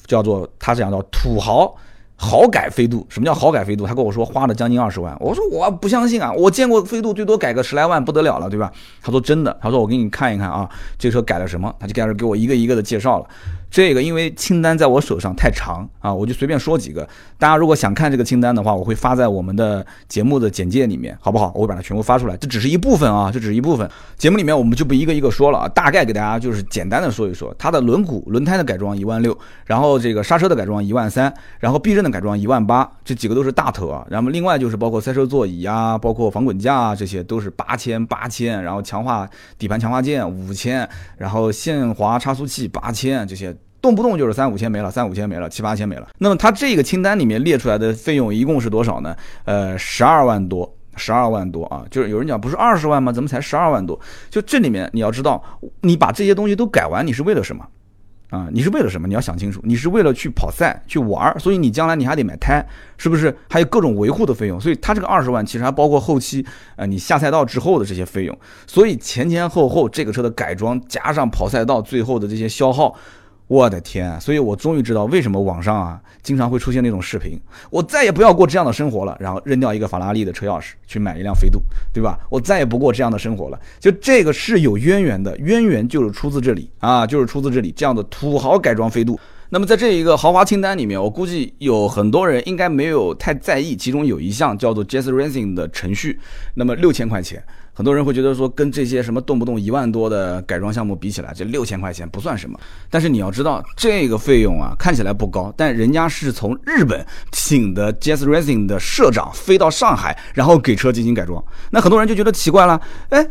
[0.05, 1.73] 叫做他讲到土豪
[2.17, 3.07] 豪改飞度。
[3.07, 3.87] 什么叫豪改飞度？
[3.87, 5.15] 他跟我说花了将近二十万。
[5.21, 8.69] 我说我不相信啊，我见过飞度最多改个十来万不得了了，对吧？
[9.01, 11.73] 他说真的，他说我给你看一看啊，这车改了什么？
[11.79, 13.25] 他就开始给我一个一个的介绍了。
[13.73, 17.09] 这个因为清单在我手上太长啊，我就随便说几个。
[17.39, 21.51] 大家如果想看这个清单的话，我会发在我们的节目的简介里面，好不好？
[21.55, 22.37] 我会把它全部发出来。
[22.37, 23.89] 这只是一部分啊，这只是一部分。
[24.15, 27.51] 节目里面我们就不一个一个说了啊，大概给大家就是简单的说一说。
[27.57, 34.05] 它的轮毂、轮胎的改装一万六，然后这个刹车的改装一万三，然后避震的改装一万八，这几个都是大头啊。
[34.07, 43.51] 然后另外就是包括赛车座椅啊，包括防滚架啊，这些都是八千八千，然后强化底盘强化件五千，然后限滑差速器八千这些。
[43.83, 46.07] 动不动就是三五千没了，三五千没了，七八千没了。
[46.19, 49.13] 那么它这个清单里面列出来的费用一共是多少呢？
[49.43, 51.83] 呃，十二万多，十二万多啊！
[51.91, 53.11] 就是有人讲不是二十万吗？
[53.11, 53.99] 怎么才十二万多？
[54.29, 55.43] 就这里面你要知道，
[55.81, 57.67] 你把这些东西都改完，你是为了什么？
[58.29, 59.05] 啊，你是为了什么？
[59.05, 62.65] 你要想清楚，你是为了去跑赛去玩儿，所以你将来你还得买胎，
[62.97, 63.35] 是不是？
[63.49, 66.45] 还有各种维护的费用，所以它这个二十万其实还包括后期，
[66.77, 72.95] 呃，你下赛道之后的这些费用，所以前前后后这个车的改装加上跑赛道最后的这些消耗。
[73.47, 74.19] 我的天啊！
[74.19, 77.39] 所以我终于知道为什么网上啊经常会出现那种视频。
[77.69, 81.61] 我再也不要过这样的生活了，然后扔掉一个法拉利的车钥匙去买一辆飞度，
[81.93, 82.17] 对吧？
[82.29, 83.59] 我再也不过这样的生活了。
[83.79, 89.19] 就这个是有渊源的，渊源就是出自这里啊，就是出自这里这样的土豪改装飞度。
[89.49, 96.19] 那么在这一个豪华清单里面，我估计有很多人应该没有太在意，其中有一项叫做 Jazz Racing 的程序，
[96.55, 97.43] 那么六千块钱。
[97.75, 102.59] 很多人会觉得说，跟这些什么动不动一万多的改装项目比起来，这六千块钱不算什么。
[102.89, 111.43] 但是你要知道，这个费用啊，看起来不高，但人家是从日本请的 Jazz Racing 的社长飞到上海，然后给车进行改装。
[111.71, 113.27] 那很多人就觉得奇怪了，哎，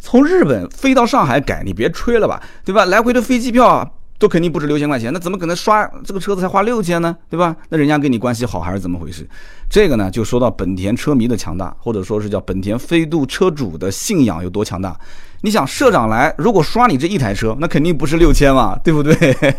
[0.00, 2.84] 从日本飞到上海改，你别吹了吧，对吧？
[2.86, 3.88] 来回的飞机票啊。
[4.18, 7.16] 都肯定不止六千块钱，那怎么可能刷这个车子才花六千呢？
[7.28, 7.56] 对吧？
[7.68, 9.28] 那人家跟你关系好还是怎么回事？
[9.68, 14.98] 这个呢，就说到本田车迷的强大，或者说是叫本田飞度车主的信仰有多强大。
[15.44, 19.14] 你想，社长来如果刷你这一台车，那肯定不是六千嘛， 对不对？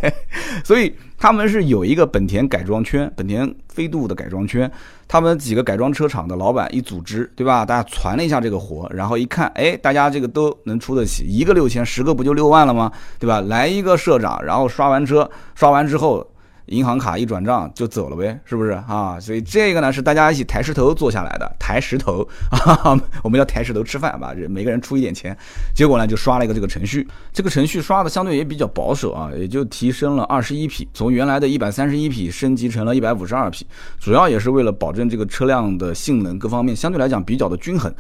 [0.66, 4.70] 所以他们是有一个本田改装圈，本田飞度的改装圈。
[5.08, 7.64] 他们几个改装车厂的老板一组织，对吧？
[7.64, 12.92] 大家传了一下这个活，然后一看，哎，大家这个都能出得起，一个六千，十个不就六万了吗？
[13.20, 13.40] 对吧？
[13.42, 16.28] 来一个社长，然后刷完车，刷完之后，
[16.68, 19.20] 银行卡一转账就走了呗，是不是啊？
[19.20, 25.36] 所以这个呢是大家一起抬石头做下来的，抬石头啊，我们要抬石头吃饭吧，每个人出一点钱，
[25.76, 33.66] 结果呢就刷了一个这个程序，这个程序刷的相对也比较保守啊，也就提升了二十一匹，从原来的一百三十一匹升级成了一百五十二匹，
[34.00, 37.94] 主要也是为了保证这个车辆的性能各方面相对来讲比较的均衡。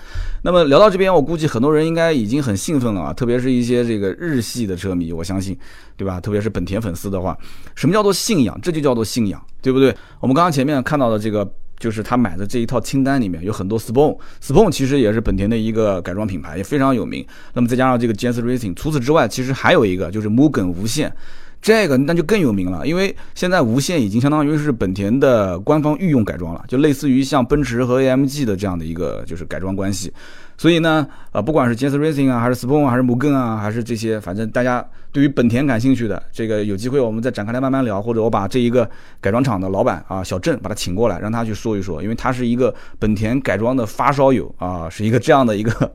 [0.43, 5.57] 那么聊到这边，我估计很多人应该已经很兴奋了啊，特别是一些这个日系的车迷，我相信，
[5.97, 6.19] 对吧？
[6.19, 7.37] 特别是本田粉丝的话，
[7.75, 8.59] 什么叫做信仰？
[8.61, 9.95] 这就叫做信仰，对不对？
[10.19, 17.25] 我们刚刚前面看到的这个，就是他买的这一套清单里面有很多 Spon，Spon 其实也是本田的一个改装品牌，也非常有名。
[17.53, 21.11] 那么再加上这个 Jans Racing，除此之外，其实还有一个就是 Mugen 无限，
[21.61, 30.11] 这个那就更有名了，因为现在无限已经相当于是本田的官方御用改装了，就类似于像奔驰和 AMG 的这样的一个就是改装关系。
[30.57, 38.89] 所以呢，呃，不管是 Jazz Racing 啊，还是 Spon 还是 Mugen 啊，还是这些，反正大家对于本田感兴趣的，这个有机会我们再展开来慢慢聊，或者我把这一个
[39.19, 45.91] 改装厂的老板啊，小郑把他请过来，让他去说一说，因为他是一个本田改装的发烧友啊，是一个这样的一个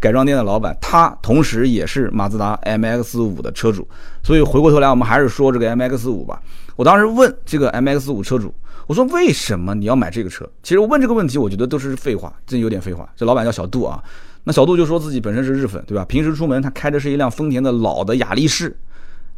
[0.00, 3.86] 改装店的老板，他同时也是马自达 MX 五的车主，
[4.22, 6.42] 所以回过头来我们还是说这个 MX 五吧。
[6.74, 8.52] 我当时问这个 MX 五车主。
[8.90, 10.44] 我说为什么你要买这个车？
[10.64, 13.08] 其实我问这个问题，我觉得都是废话，真有点废话。
[13.14, 14.02] 这老板叫小杜啊，
[14.42, 16.04] 那小杜就说自己本身是日粉，对吧？
[16.06, 18.76] 平时出门他开的是一辆丰田的老的雅力士，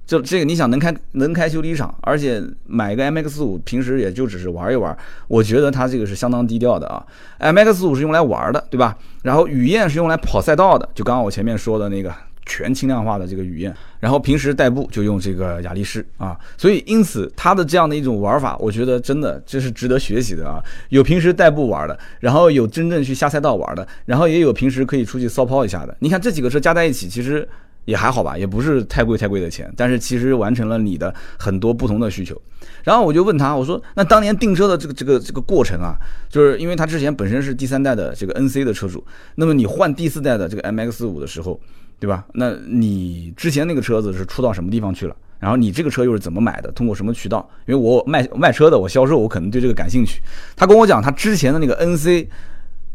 [0.07, 4.97] 就这个你想能开能开修理厂，而且买一个 MX 五，平时也就只是玩一玩。
[5.29, 7.05] 我觉得他这个是相当低调的啊。
[7.39, 8.97] MX 五是用来玩的，对吧？
[9.23, 12.11] 然后雨燕是用来跑赛道的，就刚刚我前面说的那个。
[12.45, 20.61] 全轻量化的这个雨燕，然后平时代步就用这个雅力士啊，所以因此它的这样的一种玩法，我觉得真的这是值得学习的啊。
[20.89, 25.97] 有平时代步玩的，然后有真正去下赛道玩的，然后也有平时可以出去骚抛一下的。
[26.01, 27.49] 你看这几个车加在一起，其实
[27.85, 32.41] 也还好吧，也不是太贵太贵的钱，但是其实完成了你的很多不同的需求。
[32.83, 35.95] 然后我就问他，我说那当年订车的这个这个这个过程啊，
[36.29, 39.05] 就是因为他之前本身是第三代的这个 NC 的车主，
[39.37, 41.61] 那么你换第四代的这个 MX 五的时候。
[42.03, 42.25] 对吧？
[42.33, 45.15] 那你之前那个车子是出到什么地方去了？
[45.39, 46.69] 然后你这个车又是怎么买的？
[46.73, 47.49] 通过什么渠道？
[47.65, 50.21] 因为我卖卖车的，我销售，我可能对这个感兴趣。
[50.57, 52.27] 他跟我讲，他之前的那个 NC，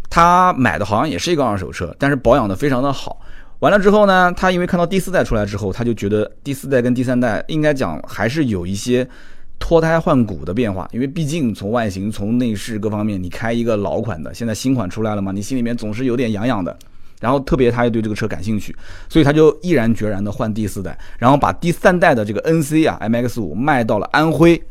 [0.10, 3.22] 他买的好像也是一个二手车，但是保养的非常的好。
[3.60, 9.08] 完了之后呢，他因为看到第四代出来之后，他就觉得第四代跟第三代应该讲还是有一些
[9.58, 16.78] 脱胎换骨的变化，因为毕竟从外形、从内饰各方面，你开一个老款的，现在新款出来了嘛，你心里面总是有点痒痒的。
[17.20, 18.76] 然后特别他也对这个车感兴趣，
[19.10, 24.62] 所以他就毅然决然的换第四代，然后把第三代的这个 NC 啊 MX 五卖到了安徽，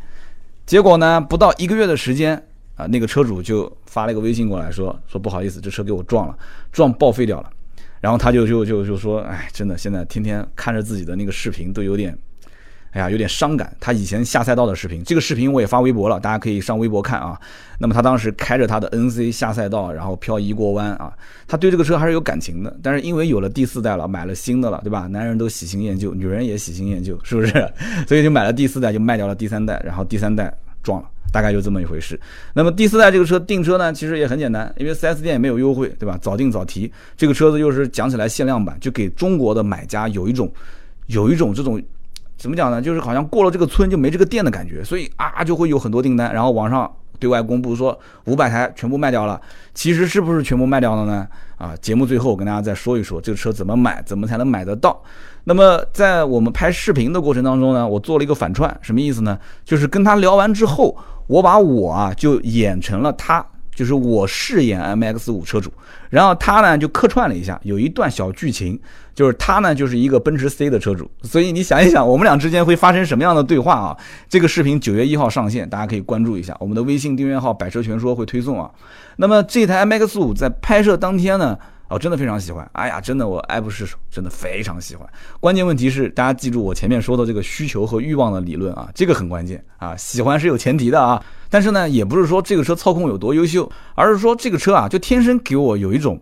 [0.65, 2.41] 结果呢不到一个月的时间
[2.77, 6.37] 啊，那个车主就发了一个微信过来说说不好意思，这车给我撞了，
[6.71, 7.51] 撞报废掉了，
[8.01, 12.17] 然后他就就就就说，哎，真的现在天天看着自己的那个视频都有点。
[12.97, 13.71] 哎呀，有点伤感。
[13.79, 17.39] 他以前下赛道的视频，这个视频我也发微博了，大家可以上微博看啊。
[17.79, 21.13] 那么他当时开着他的 NC 下赛道，然后漂移过弯啊，
[21.47, 22.75] 他对这个车还是有感情的。
[22.83, 25.07] 但是因为有了第四代了，买了新的了，对吧？
[25.09, 27.53] 男人都喜新厌旧，女人也喜新厌旧，是不是？
[28.09, 30.51] 所以就买了第四代，就卖掉了第三代，然后第三代
[30.83, 32.19] 撞了，大概就这么一回事。
[32.55, 36.19] 那么第四代这个车订车呢，其实也很简单，因为 4S 店也没有优惠，对吧？
[36.23, 40.51] 早订早提，这个车子又是讲起来限量版，就给中国的买家有一种
[41.09, 41.79] 有一种这种。
[42.47, 42.81] 怎么讲呢？
[42.81, 49.41] 就是好像过了这个村就没这个店的感觉，所以啊就会有很多订单，然后网上对外公布说五百台全部卖掉了。
[49.75, 51.27] 其实是不是全部卖掉了呢？
[51.59, 54.97] 啊，节目最后我跟大家再说一说这个车怎么买，怎么才能买得到。
[55.43, 59.37] 那么在我们拍视频的过程当中呢，我做了一个反串，什么意思呢？
[59.65, 63.45] 就是跟他聊完之后，我把我啊就演成了他。
[63.77, 65.71] 就是我饰演 MX 五车主，
[66.09, 68.81] 然后他呢就客串了一下，有一段小剧情，
[69.15, 73.97] 就是他呢就是一个奔驰 C 的车主，所以你想一想，我们俩之间会发生什么样的对话啊？
[74.31, 78.71] 这个视频九月一号上线，大家可以关注一下我们的微信订阅号“百车全说”会推送啊。
[79.17, 81.59] 那么这台 MX 五在拍摄当天呢？
[81.89, 85.09] 哦，真的非常喜欢，哎呀，真的我爱不释手，真的非常喜欢。
[85.39, 89.95] 关键问题是，大家记住我前面说的这个需求和欲望的理论啊，这个很关键啊。
[89.95, 96.21] 喜欢是有前提的啊，但是呢，也不是说这个车操控有多优秀，而是说这个车啊，就天生给我有一种，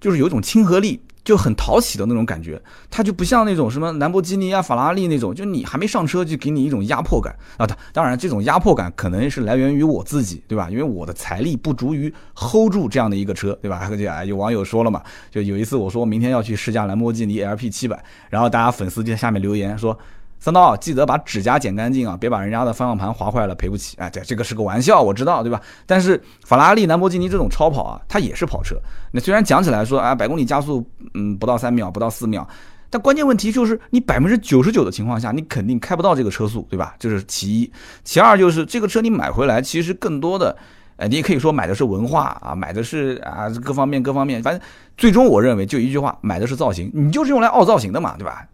[0.00, 1.00] 就是有一种亲和力。
[1.22, 2.60] 就很讨喜的那种感觉，
[2.90, 7.66] 它就不像那种什么兰博基尼啊、法拉利那种，就你还没上车就给你一种压迫感啊。
[7.66, 10.68] 当当然，这种压迫感可能是来源于我自己，对吧？
[10.70, 13.86] 因为我的财力不足以 hold 住这样的一个车，对吧？
[13.90, 19.96] 就啊，有网友说了嘛，就有一次我说明天要去试驾兰博基尼 LP 七百，然后大家粉丝就在下面留言说。
[20.40, 23.94] 三刀，记得把指甲剪干净啊，别把人家的方向盘划坏了，赔不起。
[23.98, 25.60] 哎，对，这个是个玩笑，我知道，对吧？
[25.84, 28.74] 但是法拉利、兰博基尼这种超跑啊，它也是跑车。
[29.12, 32.48] 那虽然讲起来说啊，百公里加速，嗯，不到三秒，不到四秒，
[32.88, 36.94] 但关键问题就是你百分之九十九的情况下，你肯定开不到这个车速，对吧？
[36.98, 37.70] 这是其一。
[38.02, 40.56] 其二就是这个车你买回来，其实更多的，
[40.96, 44.62] 呃，你也可以说买的是文化啊，买的是啊各方面各方面，反正
[44.96, 48.46] 最终我认为就一句话，买的是造型，你就是用来凹造型的嘛，对吧？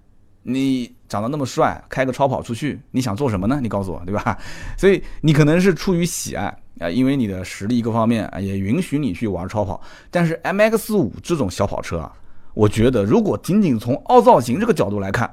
[0.48, 3.58] 你长得那么帅，开个超跑出去，你想做什么呢？
[3.60, 4.38] 你告诉我，对吧？
[4.78, 6.44] 所以你可能是出于喜爱
[6.78, 9.80] 啊，因为你的实力各方面啊也允许你去玩超跑，
[10.10, 12.12] 但是 MX 五这种小跑车啊。
[12.54, 15.30] 我觉得，如果仅仅从凹造型这个角度来看，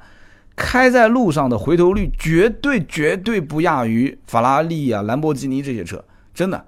[0.56, 6.66] 开在路上的回头率绝对绝对不亚于法拉利啊、兰博基尼这些车，真的。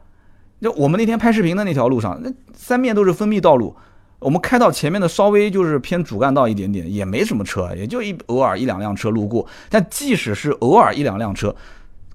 [0.62, 3.76] 就我们那天拍视频的那条路上，那三面都是封闭道路，
[4.20, 9.46] 我们开到前面的稍微就是偏主干道一点点，也没什么车，也就一偶尔一两辆车路过。
[9.70, 11.56] 但即使是偶尔一两辆车，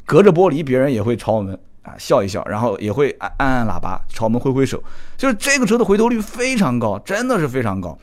[0.05, 4.83] 隔着玻璃，别人也会朝我们啊笑一笑，然后也会按按喇叭朝我们挥挥手，
[5.17, 7.97] 就是这个车的回头率非常高，真的是非常高。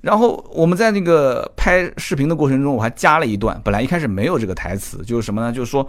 [0.00, 5.52] 然后我们在那个拍视频的过程中，我还加了一段，本来一开始没有这个台词，就是什么呢？
[5.52, 5.86] 就是说，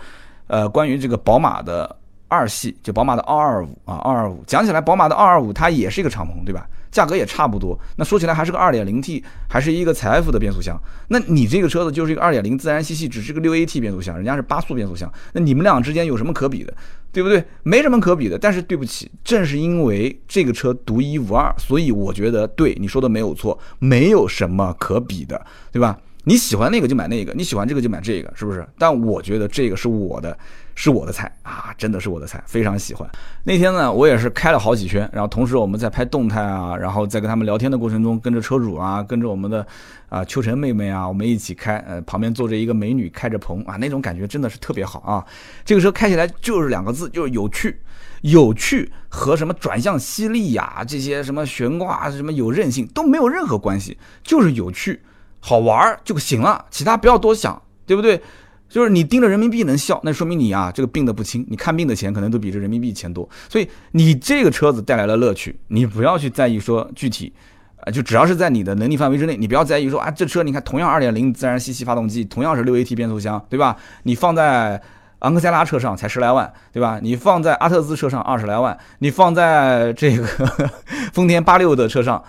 [0.47, 1.95] 呃，关于这个宝马的
[2.27, 6.67] 二系，就宝马的二二五啊，二二五，讲起来，宝马的二二五它也是一个敞篷，对吧？
[6.93, 7.77] 价格也差不多。
[7.97, 10.79] 那说起来还是个二点零 T，还是一个财富的变速箱。
[11.09, 15.11] 那你这个车子就是一个二点零自然吸气，只是个六 AT 变速箱，人家是八速变速箱。
[15.33, 16.73] 那你们俩之间有什么可比的？
[17.11, 17.43] 对不对？
[17.63, 18.37] 没什么可比的。
[18.37, 25.97] 但是对不起，正是因为这个车独一无二，所以我觉得对你说的没有错，没有什么可比的，对吧？
[26.25, 28.65] 你喜欢那个就买那个，你喜欢这个就买这个，是不是？
[28.77, 30.37] 但我觉得这个是我的，
[30.73, 33.05] 是我的菜啊，真的是我的菜，非常喜欢。
[33.43, 39.67] 那天呢，我也是开了好几圈，然后同时我们在拍动态啊，然后在跟他们聊天的过程中，跟着车主啊，跟着我们的
[40.07, 45.25] 啊秋晨妹妹啊，我们一起开，呃，旁边坐着一个美女开着棚啊，那种感觉真的是特别好啊。
[45.65, 47.77] 这个车开起来就是两个字，就是有趣，
[48.21, 55.01] 有趣和什么转向犀利呀，这些什么悬挂什么有韧性都没有任何关系，就是有趣。
[55.45, 58.21] 好玩就行了，其他不要多想，对不对？
[58.69, 63.27] 就是你盯着人民币能笑，那说明你啊这个病得不轻，你看病的钱可能都比这人民币钱多。
[63.49, 67.33] 所以你这个车子带来了乐趣，你不要去在意说具体，
[67.81, 73.75] 啊，就只要是在你的能力范围之内，你不要在意说啊这车你看同样二点零自然吸气发动机，同样是六 AT 变速箱，对吧？
[74.03, 74.81] 你放在
[75.19, 76.99] 昂克赛拉车上才十来万，对吧？
[77.01, 80.25] 你放在阿特兹车上二十来万，你放在这个
[81.13, 82.23] 丰田八六的车上。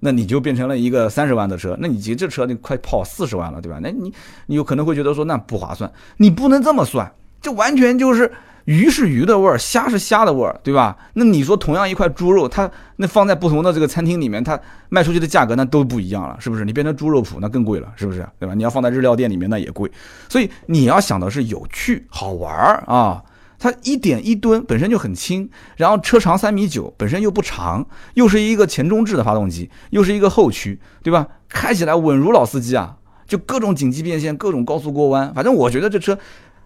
[0.00, 3.78] 那你就变成了一个三十万的车，那你骑这车你快跑四十万了，对吧？
[3.82, 4.12] 那你
[4.46, 8.30] 你有可能会觉得说那不划算，你不能这么算，这完全就是
[8.64, 10.96] 鱼是鱼的味儿，虾是虾的味儿，对吧？
[11.14, 16.64] 那你说同样一块猪肉，它那放在不同的这个餐厅里面，它卖出去的价格那都不一样了，是不是？
[16.64, 18.26] 你变成猪肉脯那更贵了，是不是？
[18.38, 18.54] 对吧？
[18.54, 19.90] 你要放在日料店里面那也贵，
[20.28, 23.22] 所以你要想的是有趣好玩儿啊。
[23.58, 31.26] 它一点一吨本身就很轻，然后车长三米九，本身又不长，又是一个前中置的发动机，又是一个后驱，对吧？
[31.48, 36.16] 开起来稳如老司机啊，就各种紧急变线，各种高速过弯，反正我觉得这车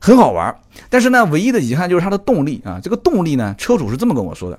[0.00, 0.54] 很好玩。
[0.90, 4.58] 但是呢，唯一的遗憾就是它的动力啊，这个动力呢，车主是这么跟我说的，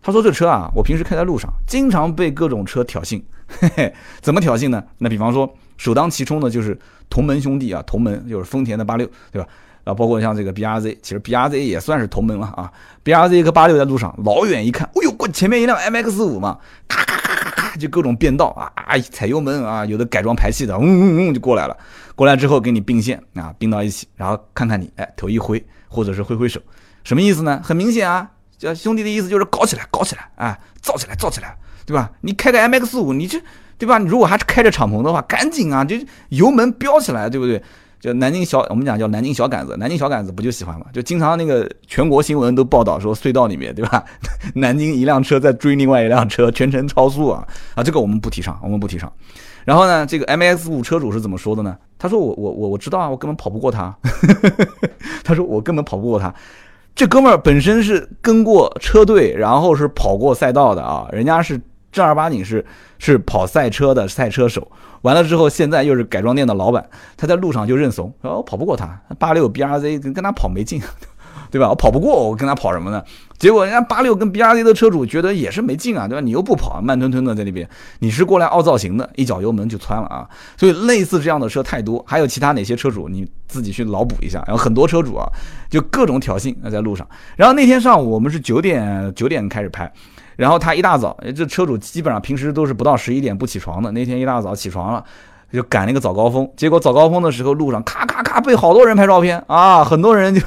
[0.00, 4.82] 他说这车啊，我平时开在路上，经常被各种车挑衅，嘿嘿，怎么挑衅呢？
[4.98, 6.78] 那比方说首当其冲的就是
[7.10, 9.48] 同门兄弟啊，同门就是丰田的八六，对吧？
[9.88, 12.70] 啊，包括像这个 B R Z，其实 B R Z 也算是同门了啊。
[13.02, 21.76] B R Z 和八六在路上，老远一看，哎呦，过前面一辆 M X 五嘛，咔咔咔咔咔，就各种变道啊啊，踩油门啊，有的改装排气的，嗡嗡嗡就过来了。
[22.14, 26.60] 过来之后给你并线啊，并到一起，然后看看你，哎，头一挥，或者是挥挥手，
[27.02, 27.60] 什么意思呢？
[27.64, 32.10] 很明显啊，叫兄弟的意思就是搞起来，搞起来，啊，造起来，造起来，对吧？
[32.20, 33.40] 你开个 M X 五，你这
[33.78, 33.96] 对吧？
[33.98, 35.96] 你如果还是开着敞篷的话，赶紧啊，就
[36.30, 37.62] 油门飙起来，对不对？
[38.00, 40.86] 就南京小，我们讲叫南京小杆子，南京小杆子不就喜欢吗？
[40.92, 44.04] 就经常那个全国新闻都报道说隧道里面，对吧？
[44.54, 47.46] 南京一辆车在追另外一辆车，全程超速啊！
[47.74, 49.12] 啊，这个我们不提倡，我们不提倡。
[49.64, 51.76] 然后呢，这个 M X 五车主是怎么说的呢？
[51.98, 53.94] 他说我我我我知道啊，我根本跑不过他。
[55.24, 56.32] 他说我根本跑不过他。
[56.94, 62.64] 这哥们儿本身是跟过车队，然后是跑过赛道的啊，人家是正儿八经是
[62.98, 64.66] 是跑赛车的赛车手。
[65.02, 70.80] 完了之后，现在又是改装店的老板，他在路上就认怂，说我跑不过他，八六 B R Z 跟跟他跑没劲，
[71.50, 71.68] 对吧？
[71.68, 73.02] 我跑不过，我跟他跑什么呢？
[73.38, 76.20] 结果人家八六跟 B R Z 的车主觉得也是没劲啊，对吧？
[76.20, 77.68] 你又不跑，慢吞吞的在那边，
[78.00, 80.28] 你是过来凹造型的，一脚油门就窜了啊！
[80.56, 84.42] 所以类似这样的车太多，还有其他哪些车主你自己去脑补一下。
[84.48, 85.24] 然后很多车主啊，
[85.70, 87.06] 就各种挑衅啊，在路上。
[87.36, 89.90] 然后那天上午我们是九点九点开始拍。
[90.38, 93.90] 然后他一大早，这车主基本上平时都是不到十一点不起床的。
[93.90, 95.04] 那天一大早起床了，
[95.52, 96.48] 就赶那个早高峰。
[96.56, 100.40] 结果早高峰的时候，路上咔咔咔被好多人拍照片啊，很多人就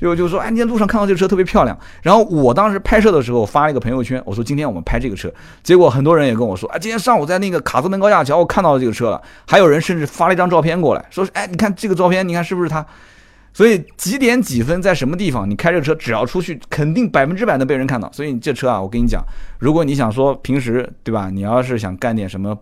[0.00, 1.76] 就就说，哎，今天路上看到这个车特别漂亮。
[2.02, 5.28] 然后我当时拍摄的时候发了一个朋友圈，我说今天我们拍这个车。
[5.64, 9.20] 结果很多人也跟我说，啊，今天上午在那个卡斯门高架桥我看到了这个车了。
[9.44, 12.86] 还有人甚至发了一张照片过来，说，哎，你看这个照片，你看是不是他？
[13.56, 18.12] 所以几点几分在什么地方，你开着车只要出去，肯定百分之百能被人看到。
[18.12, 19.24] 所以你这车啊，我跟你讲，
[19.58, 22.54] 如果你想说平时对吧，你要是想干点什么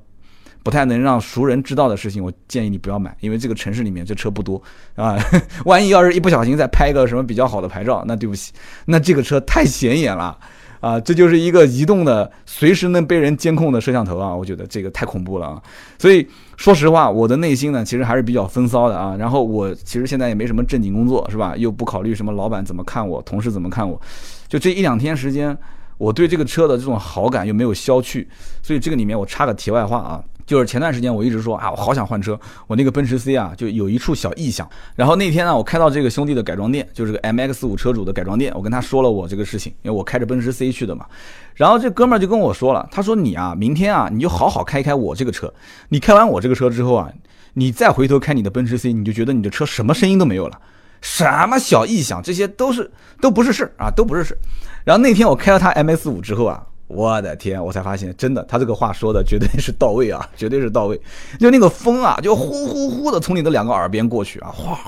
[0.63, 4.63] 不太能让熟人知道的事情，我建议你不要买，因为这个城市里面这车不多
[4.95, 5.19] 啊。
[5.67, 8.53] 万一要是一不小心再拍一个什么比较好的牌照，那对不起，
[8.85, 10.39] 那这个车太显眼了。
[10.85, 14.35] 啊，这就是一个移动的、随时能被人监控的摄像头啊！
[14.35, 15.63] 我觉得这个太恐怖了啊！
[15.99, 16.29] 所以
[16.59, 19.17] 说实话，我的内心呢，其实还是比较风骚的啊。
[19.19, 21.57] 然后我其实现在也没什么正经工作，是吧？
[21.57, 23.99] 又不考虑什么老板怎么看我，同事怎么看我，
[24.47, 25.57] 就这一两天时间，
[25.97, 28.29] 我对这个车的这种好感又没有消去。
[28.63, 30.23] 所以这个里面我插个题外话啊。
[30.47, 34.69] 就是前段时间我一直说啊，我好想换车，我那个奔驰 C 啊，就有一处小异响。
[34.95, 41.07] 然后那天呢，我开到这个兄弟的改装店，就是个 MX 五车主的改装店，我跟他说了我这个事情，因为我开着奔驰 C 去的嘛。
[41.55, 45.53] 然后这哥们儿就跟我说了，他说你啊，明天啊，你就好好开开我这个车。
[45.89, 47.11] 你开完我这个车之后啊，
[47.55, 50.61] 你再回头开你的奔驰 C，你就觉得你的车什么声音都没有了，
[51.01, 52.91] 什么小异响，这些都是
[53.21, 54.37] 都不是事啊，都不是事。
[54.85, 56.67] 然后那天我开了他 MX 五之后啊。
[56.95, 57.63] 我的天！
[57.63, 61.01] 我才发现，真的，他这个话说的绝对是到位啊， 绝对是到位。
[61.39, 64.79] 就那个风啊，就呼呼呼的从你的两个耳边过去啊，哗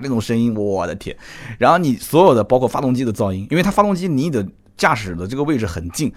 [0.00, 1.16] 那种声音，我的天！
[1.58, 6.12] 然后你所有的，包括发动机的噪音，因为它发动机离你的驾驶的这个位置很近。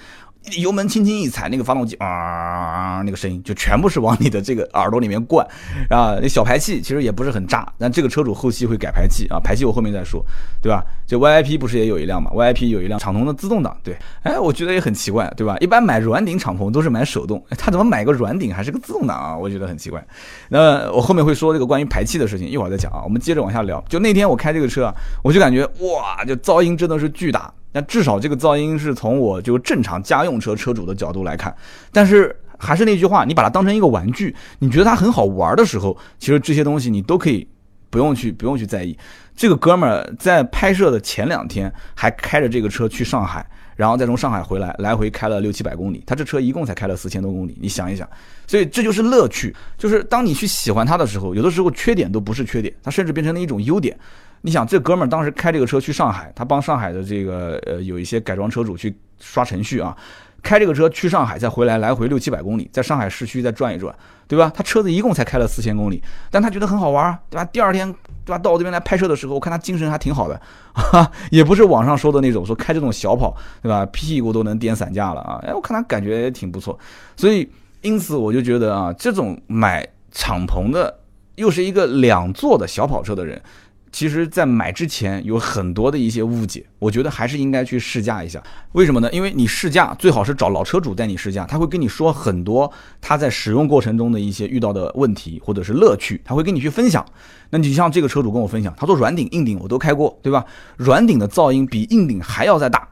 [0.59, 5.45] 油门轻轻一踩，那个发动机啊，那个声音就全部是往你的这个耳朵里面灌，
[5.89, 10.23] 啊，那小排气其实也不是很炸，但这个车主后期会改排气啊，排气我后面再说，
[10.61, 10.83] 对吧？
[11.07, 15.57] 就 VIP 不是也有一辆嘛？VIP 有一辆敞篷的自动挡，对，哎，我觉得也很奇怪，对吧？
[15.59, 19.37] 一般买软顶敞篷都是买手动，他怎么买个软顶还是个自动挡啊？
[19.37, 20.03] 我觉得很奇怪。
[20.49, 23.01] 那我后面会说这个关于排气的事情，一会儿再讲啊。
[23.03, 23.83] 我们接着往下聊。
[23.89, 24.93] 就那天我开这个车啊，
[25.23, 27.53] 我就感觉哇，就噪音真的是巨大。
[27.75, 31.53] 那至少这个噪音是从我就正常家用车车主的角度来看，
[31.91, 37.45] 但是还是那句话，你把它当成一个玩具，你觉得它很好玩的时候，其实这些东西你都可以
[37.89, 38.97] 不用去不用去在意。
[39.35, 43.45] 这个哥们儿在拍摄的前两天还开着这个车去上海，
[43.75, 48.09] 然后再从上海回来，来回开了六七百公里，他这车一共才开了四千多公里，你想一想，
[48.47, 53.99] 所以这就是乐趣，就是当你去喜欢它的时候，有的时候缺点都不是缺点，它甚至变成了一种优点。
[54.45, 59.97] 你想，这哥们儿当时开这个车去上海，他帮上海的这个呃有一些改装车主去刷程序啊，
[60.43, 63.91] 开这个车去上海再回来，来回六七百公里，在上海市区再转一转，
[64.27, 64.51] 对吧？
[64.55, 67.45] 他车子一共才开了四千公里，但他觉得很好玩儿，对吧？
[67.45, 67.91] 第二天
[68.23, 70.39] 对吧，到我这边来拍摄的时候，我看他精神还挺好的，
[70.75, 73.83] 哈，也不是网上说的那种说开这种小跑，对吧？
[73.87, 75.39] 屁股都能颠散架了啊！
[75.41, 76.77] 哎，我看他感觉也挺不错，
[77.17, 77.49] 所以
[77.81, 80.99] 因此我就觉得啊，这种买敞篷的
[81.33, 83.41] 又是一个两座的小跑车的人。
[83.95, 88.43] 其实，在买之前有很多的一些误解，我觉得还是应该去试驾一下。
[88.73, 89.09] 为什么呢？
[89.13, 92.69] 因为你试驾最好是找老车主带你试驾，他会跟你说很多
[92.99, 97.05] 他在使用过程中的一些遇到的问题或者是乐趣，他会跟你去分享。
[97.51, 100.43] 那你像这个车主跟我分享，他说软顶、硬顶我都开过，对吧？
[100.75, 102.85] 软顶的噪音比硬顶还要再大，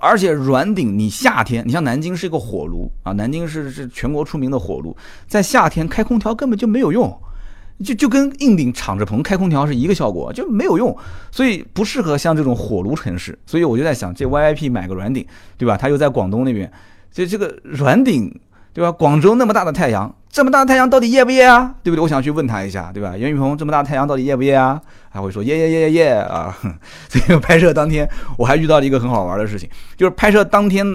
[0.00, 4.96] 而且软顶你夏天，你像南京是一个火炉啊，南京是是全国出名的火炉，
[5.28, 7.16] 在夏天开空调根本就没有用。
[7.82, 10.96] 就就跟硬顶敞着棚开空调是一个效果，就没有用，
[11.30, 13.38] 所以不适合像这种火炉城市。
[13.44, 15.26] 所以我就在想，这 VIP 买个软顶，
[15.58, 15.76] 对吧？
[15.76, 16.70] 他又在广东那边，
[17.10, 18.40] 所以这个软顶，
[18.72, 18.90] 对吧？
[18.92, 21.74] 广州那么大的太阳，这么大的太阳到底热不热啊？
[21.82, 22.02] 对不对？
[22.02, 23.16] 我想去问他一下，对吧？
[23.16, 24.80] 袁宇鹏这么大的太阳到底热不热啊？
[25.12, 26.56] 他会说耶耶耶耶耶啊！
[27.08, 28.08] 所以拍摄当天
[28.38, 30.86] 我还遇到了一个很好玩的事情，就是拍摄当天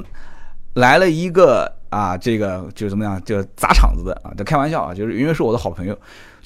[0.74, 5.98] 来了一个啊，这个就是怎么样，就砸场子的啊，这开玩笑啊，就是因为是我的好朋友。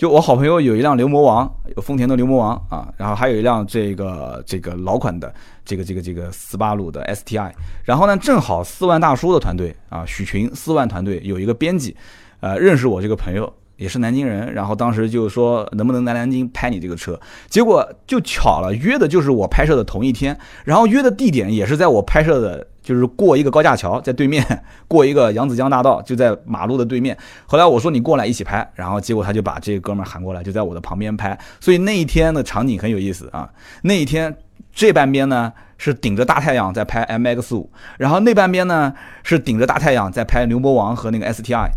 [0.02, 5.32] 就我好朋友有一辆牛魔王，有丰田的牛魔王啊，然后还有一辆这个这个老款的
[5.64, 7.52] 这个这个这个斯巴鲁的 STI，
[7.84, 11.95] 然后呢，正好四万大叔的团队啊，许群四万团队有一个编辑，
[12.39, 17.19] 呃，认识我这个朋友，也是南京人，然后当时就说能不能来南京拍你这个车，
[17.49, 22.67] 结果就巧了，约的就是我拍摄的同一天，然后约的地点也是在我拍摄的。
[22.84, 24.43] 就是过一个高架桥，在对面
[24.88, 27.15] 过一个扬子江大道，就在马路的对面。
[27.45, 31.38] 后来我说你过来一起拍，然后结果他就把这个哥们喊过来，就在我的旁边拍。
[31.59, 33.47] 所以那一天的场景很有意思啊。
[33.84, 34.36] 那一天
[34.73, 37.69] 这半边呢是顶着大太阳在拍 MX 五，
[37.99, 41.69] 然后那半边呢是顶着大太阳在拍牛魔王和那个 STI，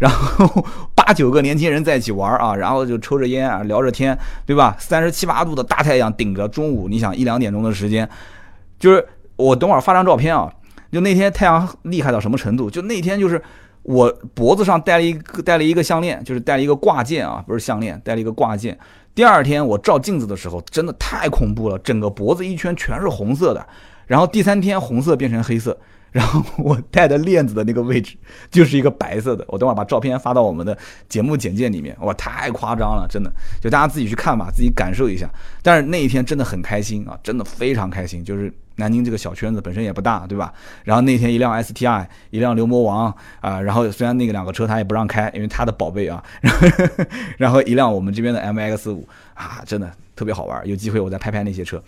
[0.00, 4.74] 然后八九个年轻人在一起玩啊， 然后就抽着烟啊聊着天，对吧？
[4.80, 8.10] 三十七八度的大太阳顶着，中午你想一两点钟的时间，
[8.76, 9.06] 就是。
[9.40, 10.52] 我等会儿发张照片啊，
[10.92, 12.68] 就那天太阳厉害到什么程度？
[12.68, 13.42] 就那天就是
[13.82, 18.78] 我脖子上戴了一个戴了一个项链，就是戴了一个挂件啊，不是项链，戴了一个挂件。
[19.14, 23.66] 第二天我照镜子的时候，真的太恐怖了，整个脖子一圈全是红色的。
[24.06, 25.74] 然后第三天红色变成黑色。
[26.12, 28.16] 然后 我戴的链子的那个位置
[28.50, 30.76] 就是一个白色的，我等会儿把照片发到我们的
[31.08, 31.96] 节目简介里面。
[32.00, 33.30] 哇，太夸张了，真的，
[33.60, 35.28] 就大家自己去看吧，自己感受一下。
[35.62, 38.24] 但是那一天真的很开心啊，真的非常开心。
[38.24, 40.52] 就是南京这个小圈子本身也不大，对吧？
[40.84, 47.06] 然后那天一辆 STI，一辆牛魔王啊，然后虽然那个两个车他也不让开，因为他的宝贝啊，然后呵呵
[47.36, 50.66] 然后一辆我们这边的 MX 五啊，真的特别好玩。
[50.66, 51.82] 有机会我再拍拍那些车。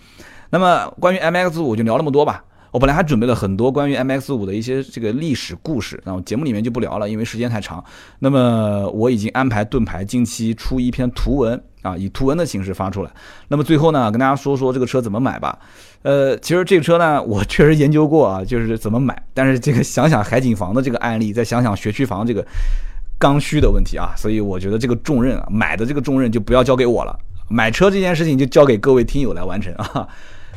[0.50, 2.44] 那么关于 MX 五就聊那么多吧。
[2.72, 7.84] 我本来还准备了很多关于 MX 五的一些这个历史故事，那我节目里面就不聊了，因为时间太长。
[8.18, 13.10] 那么我已经安排盾牌近期出一篇图文啊，以图文的形式发出来。
[13.48, 15.58] 那么最后呢，跟大家说说这个车怎么买吧。
[16.00, 19.22] 呃，其实这个车呢，我确实研究过啊，就是怎么买。
[19.34, 22.42] 但是这个想想海景房的这个案例，再想想学区房这个
[23.18, 27.14] 刚需的问题啊，所以我觉得这个重任啊，买的这个重任就不要交给我了，
[27.50, 30.08] 买车这件事情就交给各位听友来完成啊。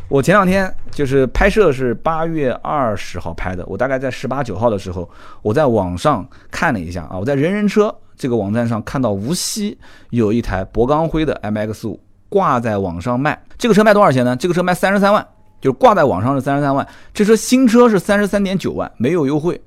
[0.07, 5.09] 我前两天就是拍摄是八月二十号拍的，我大概在十八九号的时候，
[5.41, 9.77] 我在网上看了一下啊，我在人人车这个网站上看到无锡
[10.11, 11.99] 有一台博钢辉的 MX 五
[12.29, 14.35] 挂在网上卖，这个车卖多少钱呢？
[14.35, 15.25] 这个车卖三十三万，
[15.59, 19.59] 就是挂在网上是三十三万，这车新车是三十三点九万，没有优惠，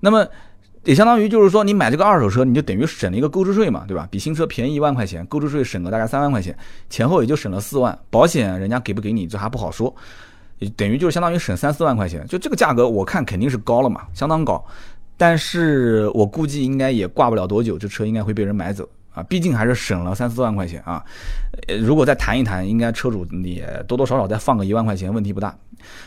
[0.00, 0.26] 那么。
[0.86, 4.06] 也相当于就是说，你买这个二手车，你就等于省了一个购置税嘛，对吧？
[4.08, 6.56] 比新车便宜一万块钱，购置税省个大概三万块钱，
[6.88, 7.98] 前后也就省了四万。
[8.08, 9.92] 保险人家给不给你，这还不好说，
[10.76, 12.24] 等于就是相当于省三四万块钱。
[12.28, 14.64] 就这个价格，我看肯定是高了嘛，相当高。
[15.16, 21.04] 但是我估计应该也挂不了多久，这车应该会被人买走啊，毕竟还是省了三四万块钱啊。
[21.80, 25.52] 如果再谈一谈，应该车主也多多少少再放个一万块钱，问题不大。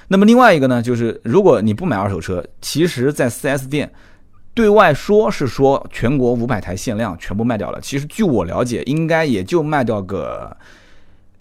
[0.07, 3.91] 那么另外一个呢，就是如果你不买二手车，其实在 4S 店。
[4.60, 10.53] 对外说是说全国五百台限量全部卖掉了，其实据我了解，应该也就卖掉个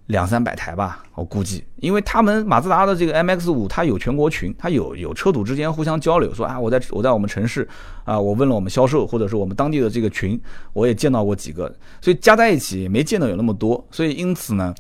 [0.07, 7.69] 两三百台吧，我估计，因为他们马自达的这个 MX 五，它有全国群，它有有车主之间互相交流，说啊，我在我在我们城市
[8.05, 10.41] 啊，我问了我们销售或者是我们当地的这个群，
[10.73, 14.73] 我也见到过几个，所以加在一起也没见到有那么多，所以因此呢，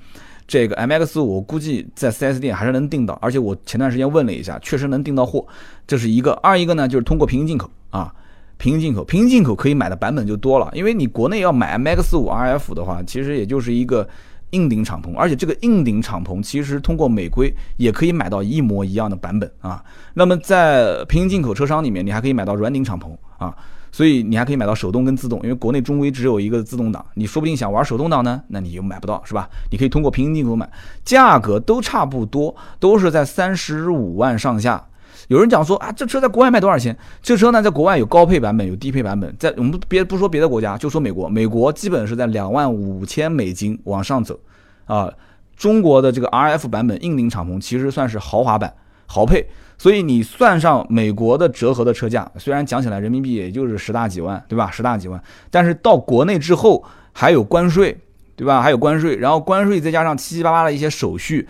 [0.46, 5.44] 这个 MX 五我估计在 4S 店还是能订到，而且我前段时间问了一下，确实能订到货，
[5.88, 8.14] 这是一个，二一个呢就是通过平行进口啊。
[8.58, 14.06] 平行进口，平行进口可以买的版本就多了，因为你国内要买 MX 五 RF 的话，其实也就是一个
[14.50, 19.82] 硬顶敞篷，而且这个硬顶敞篷其实通过美规也可以买到一模一样的版本啊。
[20.14, 23.54] 那么在平行进口车商里面，你还可以买到软顶敞篷啊，
[23.92, 29.48] 所以你还可以买到手动跟自动，因为国内中规只有一个自动挡，你说不定想玩手动挡呢，那你又买不到是吧？
[29.70, 30.68] 你可以通过平行进口买，
[31.04, 34.84] 价格都差不多，都是在三十五万上下。
[35.28, 36.96] 有人讲说啊，这车在国外卖多少钱？
[37.22, 39.34] 这车呢，在国外有高配版本，有低配版本。
[39.38, 44.38] 在我们别不说别的国家，就说美国，美国基本是在两万五千美金往上走，
[44.86, 45.12] 啊，
[45.54, 48.72] 中国的这个 RF 版本硬顶敞篷其实算是豪华版，
[49.06, 49.46] 豪配。
[49.76, 54.70] 所以你算上美国的折合的车价，虽然讲起来人民币也就是十大几万，对吧？
[54.70, 57.96] 十大几万，但是到国内之后还有关税，
[58.34, 58.62] 对吧？
[58.62, 61.46] 还有关税，然后关税再加上七七八八的一些手续。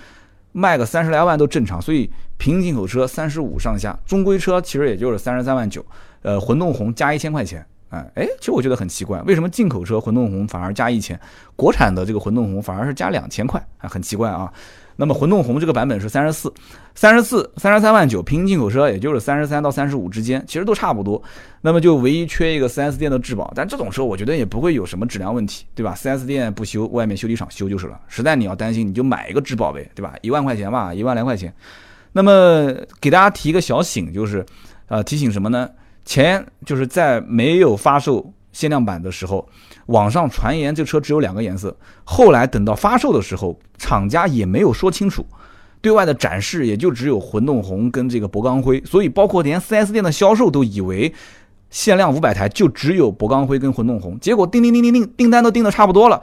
[0.53, 5.85] 卖个三十来万都正常，所以平行进口车三十五上下，中规车其实也就是三十三万九，
[6.23, 11.19] 呃，混动红加一千块钱，哎哎，其实我觉得很奇怪，为什么进口车混动红反而加一千，
[11.57, 14.53] 国产的这个混动红反而是加两千块，啊，很奇怪啊。
[15.01, 16.53] 那么混动红这个版本是三十四，
[16.97, 21.23] 三十四，三十三万九，平行进口车也就是三十三到三十五之间，其实都差不多。
[21.61, 28.01] 那么就唯一缺一个 4S 店的质保，但这种车我觉得也不会有什么质量问题，对吧？4S 店不修，外面修理厂修就是了。
[28.09, 30.15] 实在你要担心，你就买一个质保呗，对吧？
[30.21, 31.55] 一万块钱吧，一万来块钱。
[32.11, 34.45] 那么给大家提一个小醒，就是，
[34.89, 35.71] 呃，提醒什么呢？
[36.09, 39.47] 前就是在没有发售限量版的时候。
[39.89, 45.25] 网上传言这车只有两个颜色，后来等到发售的时候，厂家也没有说清楚，
[45.81, 51.13] 对外的展示也就只有混动红跟这个铂钢灰，所以包括连 4S 店的销售都以为
[51.71, 56.23] 限量五百台就只有铂钢灰跟混动红，结果订订订订订订单都订的差不多了，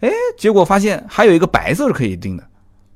[0.00, 2.44] 哎，结果发现还有一个白色是可以订的，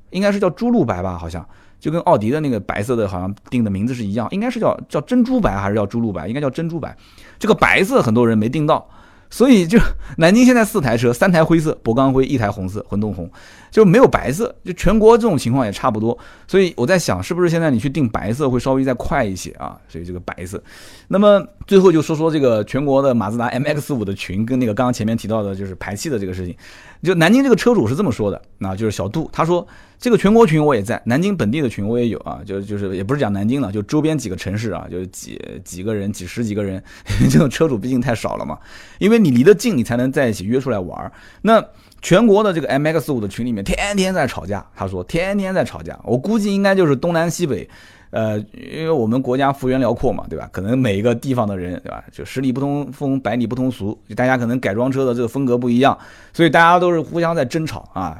[0.09, 1.47] 应该是叫朱鹭白吧，好像
[1.79, 6.95] 就跟奥迪的那个白色的好像定的名字是一样，应该是叫叫珍珠白还是叫朱鹭白，应该叫珍珠白，
[7.37, 8.89] 这个白色很多人没订到。
[9.29, 9.77] 所以就
[10.19, 13.29] 南京现在四台车，三台灰色博钢灰，一台红色混动红，
[13.69, 14.55] 就没有白色。
[14.63, 16.17] 就全国这种情况也差不多。
[16.47, 19.77] 所以我在想，是不是现在你去订白色会稍微再快一些啊？
[19.89, 20.63] 所以这个白色。
[21.09, 26.55] 那么最后就说说这个全国的马自达 MX 五的群跟那个刚刚前面提到的就是排气的这个事情。
[27.03, 29.67] 就南京这个车主是这么说的，那就是小杜他说
[29.99, 36.81] 这个全国群我也在，南京本地的群我也有啊，就就是也不是讲南京了，就周边几个城市啊，就几几个人、几十几个人，
[37.29, 38.59] 这种车主毕竟太少了嘛，
[38.99, 41.11] 因为你离得近，你才能在一起约出来玩。
[41.41, 41.63] 那
[42.01, 47.67] 全国的这个 MX 五的群里面，天天在吵架，他说天天在吵架，我估计应该就是东南西北。
[48.09, 50.47] 呃，因为我们国家幅员辽阔嘛，对吧？
[50.53, 52.01] 可能每一个地方的人，对吧？
[52.09, 55.95] 就十里不同风，百里不同俗，就大家可能改装车的这个风格不一样，
[56.31, 58.17] 所以大家都是互相在争吵啊。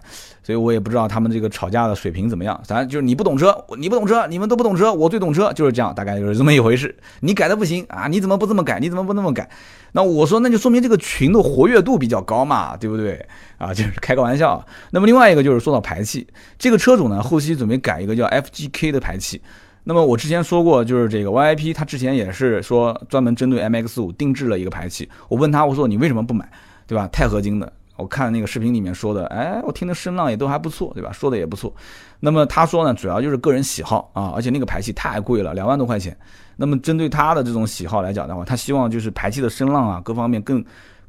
[0.47, 2.57] 所以我也不知道他们这个吵架的水平怎么样。
[2.65, 6.95] 反正就是你不懂车，你不懂车，你们都不懂车，我最懂车，就是这样，大概就是这么一回事。
[7.19, 8.07] 你改的不行啊？
[8.07, 8.79] 你怎么不这么改？
[8.79, 9.49] 你怎么不那么改？
[9.91, 13.25] 那我说，那就说明这个群的活跃度比较高嘛，对不对？
[13.57, 14.65] 啊，就是开个玩笑。
[14.91, 16.25] 那么另外一个就是说到排气，
[16.57, 19.41] 这个车主呢，后期准备改一个叫 FGK 的排气。
[19.83, 25.09] 那么我之前说过，就是这个 YIP，他之前也是说专门针对 MX 五定制了一个排气。
[25.27, 26.49] 我问他，我说你为什么不买，
[26.87, 27.09] 对吧？
[27.11, 31.11] 钛合金的，我看那个视频里面说的，哎，我听的声浪也都还不错，对吧？
[31.11, 31.73] 说的也不错。
[32.19, 36.17] 那么他说呢，主要就是个人喜好啊，而且那个排气太贵了，两万多块钱。
[36.55, 40.63] 那么针对他的这种喜好来讲的话，他希望就是排气的声浪啊，各方面更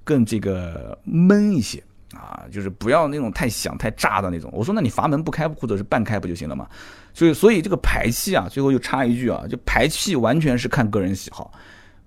[0.04, 1.82] 更这个闷一些。
[2.14, 4.50] 啊，就是不要那种太响太炸的那种。
[4.50, 6.66] 我说，那你阀门不开或者是半开不就行了吗？
[7.12, 11.52] 所以，所以这个排气啊，最后就插一句啊，就排气完全是看个人喜好，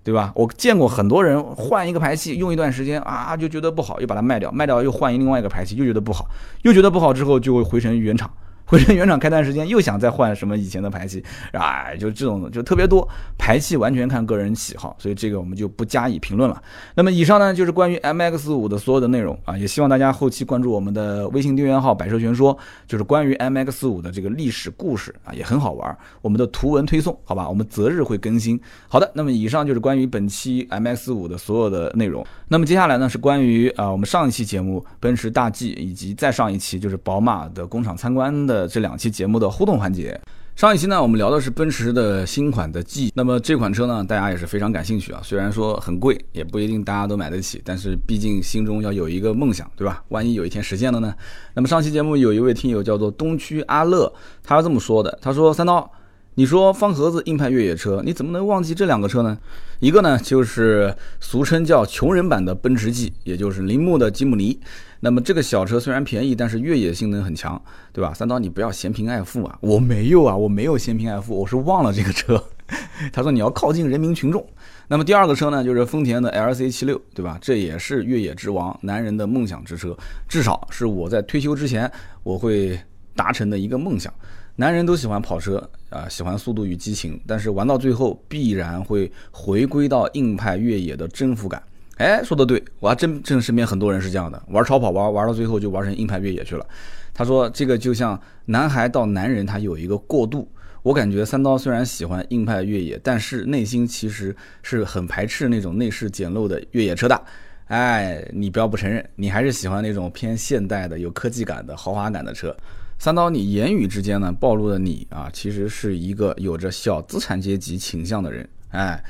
[0.04, 0.32] 对吧？
[0.34, 6.26] 我见过很多人换一个排气用一段时间啊，就觉得不好，又把它卖掉，卖掉又换另外一个排气，又觉得不好，
[6.62, 8.28] 又觉得不好之后就会回成原厂。
[8.64, 13.06] 回成原厂开段时间，又想再换什么以前的排气，哎，就这种就特别多。
[13.38, 16.62] 排气完全看个人喜好，所以这个我们就不加以评论了。
[16.94, 22.56] 那么以上呢，就是关于 MX 五的所有的内容啊，也希望大家后期关注我们的微信订阅号“百车全说”，
[22.86, 25.98] 就是关于 MX 五的这个历史故事啊，也很好玩。
[26.22, 28.58] 我们的图文推送，好吧，我们择日会更新。
[28.88, 32.24] 好的，那么以上就是关于本期 MX 五的所有的内容。
[32.48, 38.51] 那么接下来呢，是关于啊，我们上一期节目奔驰大 G 以及再上一期就是宝马的工厂参观的。
[38.68, 40.20] 这两期节目的互动环节，
[40.54, 45.20] 上一期呢，我们聊的是奔驰的新款的 G，那么这款车呢，大家也是非常感兴趣啊。
[45.22, 50.02] 虽然说很贵，也不一定大家都买得起，但是毕竟心中要有一个梦想，对吧？
[50.08, 51.14] 万一有一天实现了呢？
[51.54, 55.90] 那么上期节目有一位听友叫做东区阿乐，他是这么说的，他说：“三刀。”
[56.34, 59.36] 你说方盒子硬派越野车，你怎么能忘记这两个车呢？
[59.80, 64.58] 一个呢就是俗称叫穷人版的奔驰 G，也就是铃木的吉姆尼。
[65.00, 67.60] 那么这个小车虽然便宜，但是越野性能很强，
[67.92, 68.14] 对吧？
[68.14, 69.58] 三刀，你不要嫌贫爱富啊！
[69.60, 72.42] 我没有啊，我没有嫌贫爱富，我是忘了这个车。
[73.12, 74.46] 他说你要靠近人民群众。
[74.88, 77.36] 那么第二个车呢，就是丰田的 LC 七六，对吧？
[77.42, 79.94] 这也是越野之王，男人的梦想之车，
[80.28, 81.90] 至少是我在退休之前
[82.22, 82.78] 我会
[83.14, 84.12] 达成的一个梦想。
[84.56, 91.62] 男人都喜欢跑车啊，喜欢速度与激情，但是玩到最后必然会回归到硬派越野的征服感。
[91.98, 96.66] 哎，说的对，我还真真身边很多人是这样的，玩超跑玩玩到最后就玩成硬派越野去了。
[97.14, 100.48] 他说这个就像男孩到男人，他有一个过渡。
[100.82, 107.22] 我感觉三刀虽然喜欢硬派越野，但是内心其实是很排斥那种内饰简陋的越野车的。
[107.68, 112.56] 哎，你不要不承认，你还是喜欢那种偏现代的、有科技感的、豪华感的车。
[113.02, 118.48] 三刀，你言语之间呢暴露了你啊，其实是一个有着小资产阶级倾向的人。
[118.70, 119.02] 哎，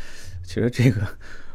[0.42, 1.02] 其实这个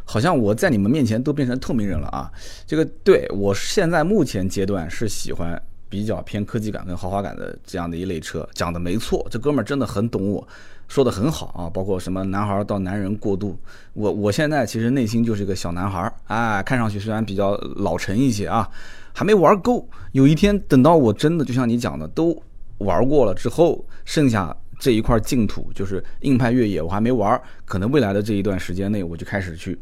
[0.05, 2.31] 好像我在你们面前都变成透明人了啊。
[2.67, 5.59] 这个对我现在目前阶段是喜欢
[5.89, 10.47] 比较偏科技感跟豪华感的这样的一类车，讲的没错，这哥们儿真的很懂我，
[10.87, 11.67] 说的很好啊。
[11.67, 13.57] 包括什么男孩到男人过渡，
[13.93, 18.69] 我我现在其实内心就是一个小男孩儿，哎，看上去虽然比较老成一些啊。
[19.17, 22.39] 还没玩够，有一天等到我真的就像你讲的都
[22.77, 29.75] 玩过了之后，剩下这一块净土就是硬派越野，我还没玩，可能未来的这一段时间内我就开始去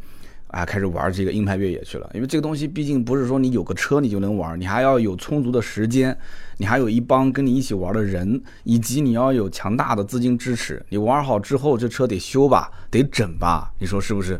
[0.47, 2.09] 啊开始玩这个硬派越野去了。
[2.13, 6.17] 因为这个东西毕竟不是说你有个车你就能玩，你还要有充足的时间，
[6.55, 10.81] 你还有一帮跟你一起玩的人，以及你要有强大的资金支持。
[10.87, 14.39] 你玩好之后，这车得修吧，得整吧，你说是不是？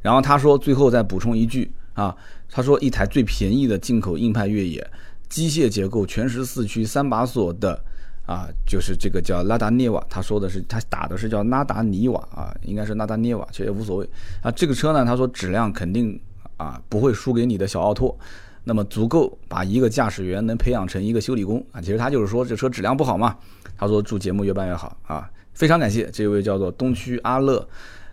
[0.00, 2.14] 然后他说最后再补充一句啊。
[2.50, 4.84] 他说，一台最便宜的进口硬派越野，
[5.28, 7.78] 机械结构，全时四驱，三把锁的，
[8.26, 10.04] 啊，就是这个叫拉达涅瓦。
[10.08, 14.08] 他说的是，他打的是叫拉达尼瓦啊，应该是拉达涅瓦，其实也无所谓。
[14.42, 16.18] 啊，这个车呢，他说质量肯定
[16.56, 18.18] 啊不会输给你的小奥拓，
[18.64, 21.80] 那么足够把一个驾驶员能培养成一个修理工啊。
[21.80, 23.36] 其实他就是说这车质量不好嘛。
[23.76, 27.68] 他说祝节目越办越好啊，非常感谢这位叫做东区阿乐。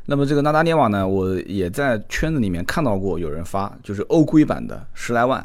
[0.05, 5.43] 那么这个纳达涅瓦呢，我也在圈子里面看到过有人发，就是欧规版的十来万。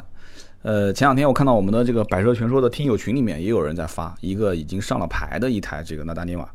[0.61, 6.47] 呃，前两天我看到我们的这个百车全说的听友群里面也有人在发一个已经上了牌的一台这个纳达涅瓦。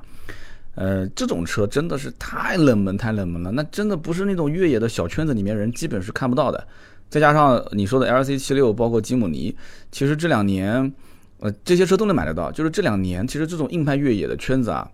[0.77, 6.67] 呃，这种车真的是太冷门太冷门了，那真的不是那种越野的小圈子里面人基本是看不到的。
[7.09, 9.57] 再加上你说的 L C 七六，包括吉姆尼，
[9.91, 10.93] 其实这两年
[11.41, 12.53] 呃，这些车都能买得到。
[12.53, 14.89] 就是这两年，其实这种硬派越野的圈子啊，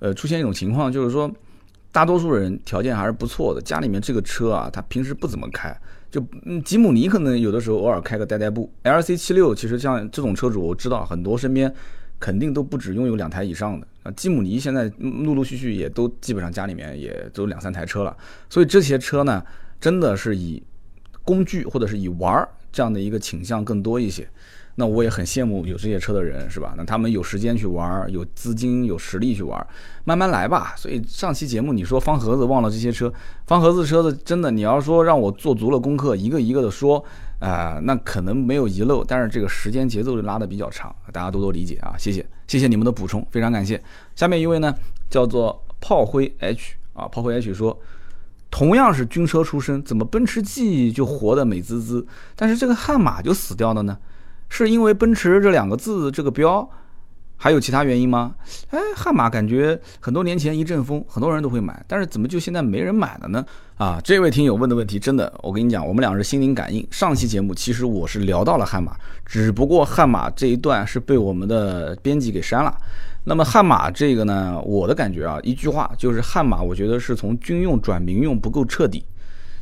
[0.00, 1.28] 呃，出现一种情况，就是说，
[1.92, 5.72] 大多数人条件还是不错的，家里面这个车啊，他平时不怎么开。
[6.10, 11.72] 就嗯，吉姆尼可能有的时候偶尔开个代代步，L C 七六其实像这种车主，我知道很多身边
[12.18, 14.12] 肯定都不止拥有两台以上的啊。
[14.12, 18.16] 吉姆尼现在陆陆续续也都基本上家里面也都两三台车了，
[18.50, 19.42] 所以这些车呢，
[19.80, 20.62] 真的是以
[21.22, 24.28] 工具或者是以玩儿这样的一个倾向更多一些。
[24.76, 26.74] 那我也很羡慕有这些车的人，是吧？
[26.76, 29.66] 那他们有时间去玩，有资金、有实力去玩，
[30.04, 30.74] 慢慢来吧。
[30.76, 33.12] 所以上期节目你说方盒子忘了这些车，
[33.46, 37.04] 方盒子车子真的，你要说让我做足了功课，一个一个的说，
[37.38, 43.82] 啊，那可能没有遗漏，但是这个时间节奏就拉的比较长，大家多多理解啊，谢谢，谢谢你们的补充，非常感谢。
[44.14, 44.74] 下面一位呢，
[45.10, 47.78] 叫做炮灰 H 啊，炮灰 H 说，
[48.50, 53.98] 同样是军车出身，怎么奔驰 G 就活得美滋滋，但是这个悍马就死掉了呢？
[54.54, 56.68] 是因为奔驰这两个字这个标，
[57.38, 58.34] 还有其他原因吗？
[58.68, 63.42] 哎，悍马感觉很多年前一阵风，很多人都会买，但是怎么就现在没人买了呢？
[63.78, 66.86] 啊，这位听友问的问题真的，我跟你讲，我们俩是心灵感应。
[66.90, 68.94] 上期节目其实我是聊到了悍马，
[69.24, 72.76] 只不过悍马这一段是被我们的编辑给删了。
[73.24, 79.02] 那么悍马这个呢，我的感觉啊，一句话就是悍马，我觉得是从军用转民用不够彻底。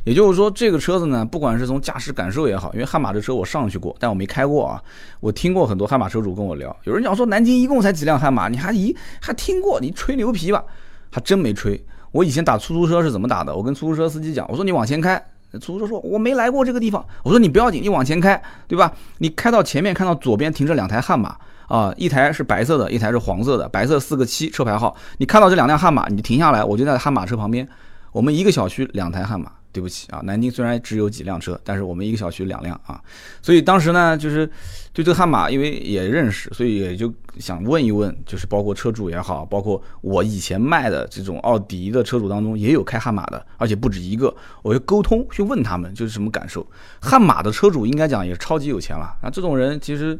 [0.03, 4.81] 也就是说，这个车子呢，不管是从驾驶感受也好，因为悍马这车我上去过，但我没开过啊。
[5.19, 9.79] 我听过很多悍马车主跟我聊，有人讲说南京一共才几辆悍马，你还一还听过？
[9.79, 10.63] 你吹牛皮吧？
[11.11, 11.79] 还真没吹。
[12.11, 13.55] 我以前打出租车是怎么打的？
[13.55, 15.23] 我跟出租车司机讲，我说你往前开，
[15.53, 17.05] 出租车说我没来过这个地方。
[17.23, 18.91] 我说你不要紧，你往前开，对吧？
[19.19, 21.37] 你开到前面看到左边停着两台悍马
[21.67, 24.95] 啊，一台是白色的，一台是黄色的，白色四个七车牌号。
[25.19, 27.67] 你看到这两辆悍马，你就停下来，我就在悍马车旁边。
[28.11, 29.51] 我们一个小区两台悍马。
[29.71, 33.01] 对不起啊，南京虽然只有几辆车，但是我们一个小区两辆啊，
[33.41, 34.45] 所以当时呢，就是
[34.91, 46.65] 对这个悍马，因为也认识，所以也就想问一问，就是包括车主也好，包括我以前卖的这种奥迪的车主当中，也有开悍马的，而且不止一个，我就沟通去问他们，就是什么感受。
[47.01, 50.19] 悍马的车主应该讲也超级有钱了啊，这种人其实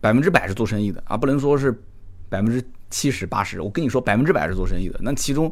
[0.00, 1.72] 百分之百是做生意的啊，不能说是
[2.28, 5.50] 百分之七十八十，我跟你说百分之百是做生意的，那其中。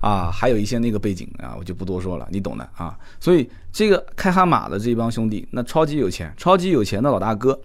[0.00, 2.98] 啊，还有一些那个背景啊，我就不多说了，你懂的啊。
[3.18, 7.58] 所以这个开悍马的这帮兄弟，那超级有钱，超级有钱的老大哥，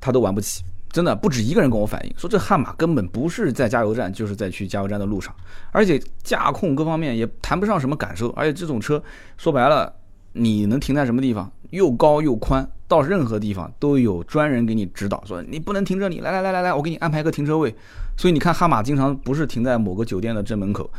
[0.00, 5.34] 他都玩不起，真的不止一个人跟我反映说，这悍马根本不是在加油站，就是在去加油站的路上，
[5.70, 9.02] 而且驾控各方面也谈不上什么感受，而且这种车
[9.36, 9.94] 说白了，
[10.32, 12.68] 你能停在什么地方，又高又宽。
[12.86, 17.74] 到任何地方都有专人给你指导，说你不能停这里，来来来来来，我给你安排个停车位。
[18.16, 20.90] 所以你看，悍马经常不是停在某个酒店的正门口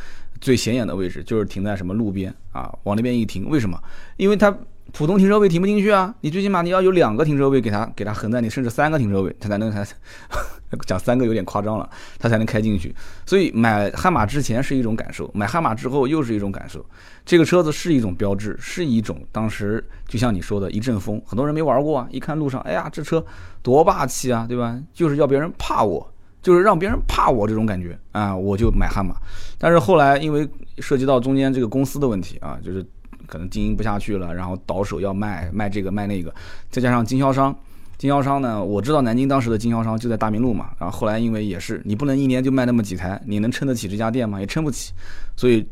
[0.42, 3.50] 最显眼的位置，就是停在什么路边啊，往那边一停。
[3.50, 3.80] 为什么？
[4.18, 4.56] 因为它
[4.92, 9.86] 普通停车位停不进去啊，你最起码你要有两个停车位给它给它横在你，甚至三个停车位，它才能开。
[10.86, 11.90] 讲三个有点夸张了，
[12.20, 12.94] 它才能开进去。
[13.26, 16.86] 所以买悍马之前是一种感受，买悍马之后又是一种感受。
[17.24, 23.26] 这个车子是一种标志，是一种当时就像你说的一阵风，很多人没玩过啊，一看路上，哎呀，这车
[23.62, 24.78] 多霸气啊，对吧？
[24.94, 26.14] 就是要别人怕我，
[26.46, 29.16] 就是让别人怕我这种感觉啊，我就买悍马。
[29.58, 32.86] 但是后来因为涉及到中间这个公司的问题啊，就是
[33.26, 36.32] 可能经营不下去了，然后倒手要卖卖这个卖那个，
[36.70, 37.58] 再加上经销商，
[37.98, 44.40] 经销商呢，我知道南京当时的经销商就在大明路嘛，然后后来因为也是你不能一年就卖那么几台，你能撑得起这家店吗？
[44.40, 44.94] 也撑不起，
[45.36, 45.68] 所以。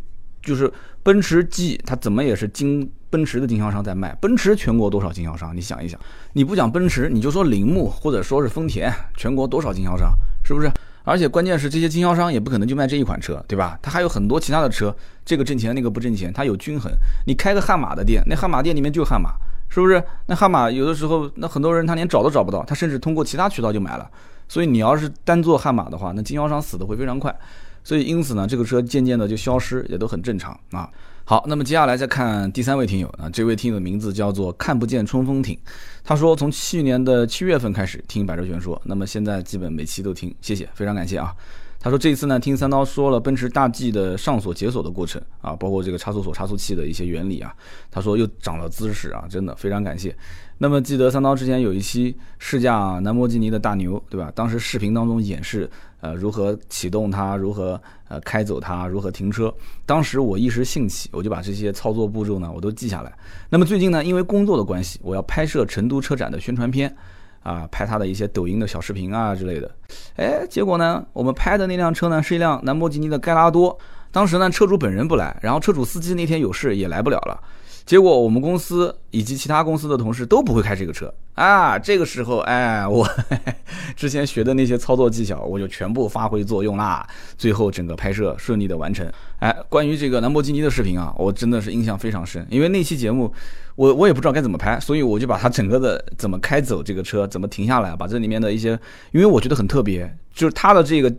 [0.46, 0.70] 就是
[1.04, 4.14] 奔驰 G，它怎么也是经奔驰的经销商在卖。
[4.16, 5.56] 奔驰全国多少经销商？
[5.56, 5.98] 你想一想，
[6.34, 10.12] 你不讲奔驰，你就说铃木或者说是丰田，全国多少经销商？
[10.44, 10.72] 是不是？
[11.06, 13.78] 而且关键是这些经销商也不可能就卖这一款车，对吧？
[13.82, 16.92] 他还有很多其他的车，这个挣钱，那个不挣钱，它有均衡。
[17.28, 19.32] 你开个悍马的店，那悍马店里面就悍马，
[19.70, 20.02] 是不是？
[20.28, 24.10] 那悍马有的时候，那很多人他连找都找不到，他甚至通过其他渠道就买了。
[24.48, 27.36] 所以你要是单做悍马的话，那经销商死的会非常快。
[27.84, 30.90] 所以，因此呢，这个车渐渐的就消失，也都很正常啊。
[31.26, 35.58] 好，那么接下来再看第三位听友啊，这位听友的名字叫做看不见冲锋艇，
[36.04, 41.34] 他说从去年的七月份开始听百车全说，那么现在基本每期都听，谢谢，非常感谢啊。
[41.80, 47.54] 他说这一次呢，听三刀说了奔驰大 G 的上锁解锁的过程啊，包括这个差速锁、差速器的一些原理啊，
[47.90, 50.14] 他说又长了知识啊，真的非常感谢。
[50.58, 54.30] 那么记得三刀之前有一期试驾兰博基尼的大牛，对吧？
[54.36, 55.70] 当时视频当中演示。
[56.04, 57.38] 呃，如何启动它？
[57.38, 57.82] 如何
[58.14, 58.86] 呃开走它？
[58.88, 59.52] 如何停车？
[59.86, 63.12] 当时我一时兴起，我就把这些操作步骤呢，我都记下来。
[63.50, 66.96] 那么最近呢，因为工作的关系，我要拍摄成都车展的宣传片，
[67.42, 69.72] 啊，拍他的一些抖音的小视频啊之类的。
[70.18, 73.76] 哎，结果呢，我们拍的那辆车呢，是一辆兰博基尼的盖拉多。
[74.12, 77.42] 当时呢，车主本人不来，然后车主司机那天有事也来不了了。
[77.86, 81.78] 结果我们公司以及其他公司的同事都不会开这个车啊。
[81.78, 83.08] 这个时候，哎，我
[83.96, 87.06] 之前学的那些操作技巧，我就全部发挥作用啦。
[87.38, 89.12] 最后整个拍摄顺利的完成。
[89.40, 93.32] 哎，关于这个兰博基尼的视频啊，我真的是印象非常深，因为那期节目
[93.76, 98.80] 我我也不知道该怎么拍，所以我就把它整个的怎么开走这个车，怎么停下来，把这里面的一些，
[99.12, 101.14] 因为我觉得很特别，就是它的这个。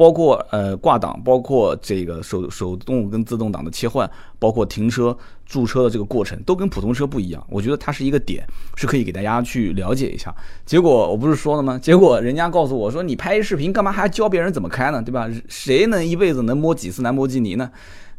[0.00, 7.46] 包括呃挂档，包括这个手手动跟自动挡的切换，包括停车驻车的这个过程，都跟普通车不一样。
[7.50, 8.42] 我觉得它是一个点，
[8.76, 10.34] 是可以给大家去了解一下。
[10.64, 11.78] 结果我不是说了吗？
[11.78, 15.02] 结果人家告诉我说，你拍视频干嘛还教别人怎么开呢？
[15.02, 15.28] 对吧？
[15.50, 17.70] 谁能一辈子能摸几次兰博基尼呢？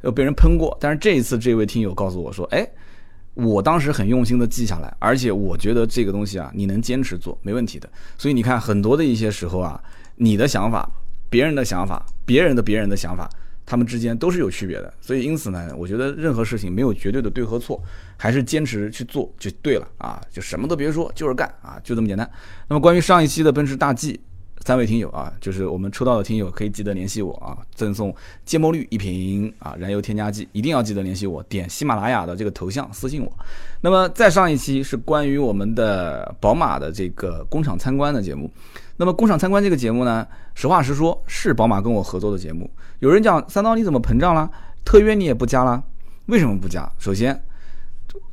[0.03, 0.77] 又被人喷过。
[0.79, 2.63] 但是这一次这位听友告诉我说，哎，
[3.33, 7.89] 我当时很用心的记下来，而且我觉得这个东西啊，你能坚持做没问题的。
[8.19, 9.81] 所以你看很多的一些时候啊，
[10.17, 10.87] 你的想法。
[11.31, 13.29] 别人的想法，别人的别人的想法，
[13.65, 14.93] 他们之间都是有区别的。
[14.99, 17.81] 所以因此呢，我觉得任何事情没有绝对的对和错，
[18.17, 20.21] 还是坚持去做就对了啊！
[20.29, 22.29] 就什么都别说，就是干啊，就这么简单。
[22.67, 24.19] 那么关于上一期的奔驰大 G，
[24.65, 28.13] 三位听友啊，就是我们抽到的听友可以记得联系我啊，赠送
[28.45, 33.31] 芥末绿一瓶啊，燃油添加剂一定要记得联系我，点喜马拉雅的这个头像私信我。
[33.79, 38.51] 那么再上一期是关于我们的宝马的这个工厂参观的节目。
[39.01, 42.69] 那么工厂参观这个节目呢，实话实说，是宝马跟我合作的节目。
[42.99, 44.47] 有人讲三刀你怎么膨胀了？
[44.85, 45.83] 特约你也不加了？
[46.27, 46.87] 为什么不加？
[46.99, 47.43] 首先，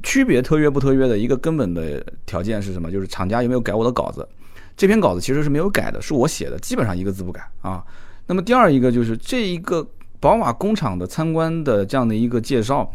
[0.03, 2.93] 区别特约不特约的一个根本的条件是什么？
[2.93, 4.29] 就是厂家有没有改我的稿子。
[4.77, 7.83] 这篇稿子其实是没有改的，是我写的，基本上一个字不改啊。
[8.27, 9.89] 那么第二一个就是这一个
[10.21, 12.93] 宝马工厂的参观的这样的一个介绍，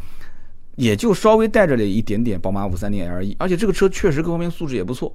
[0.76, 5.12] 也就稍微带着了一点点宝马五三零 LE，而且这个车确实各方面素质也不错。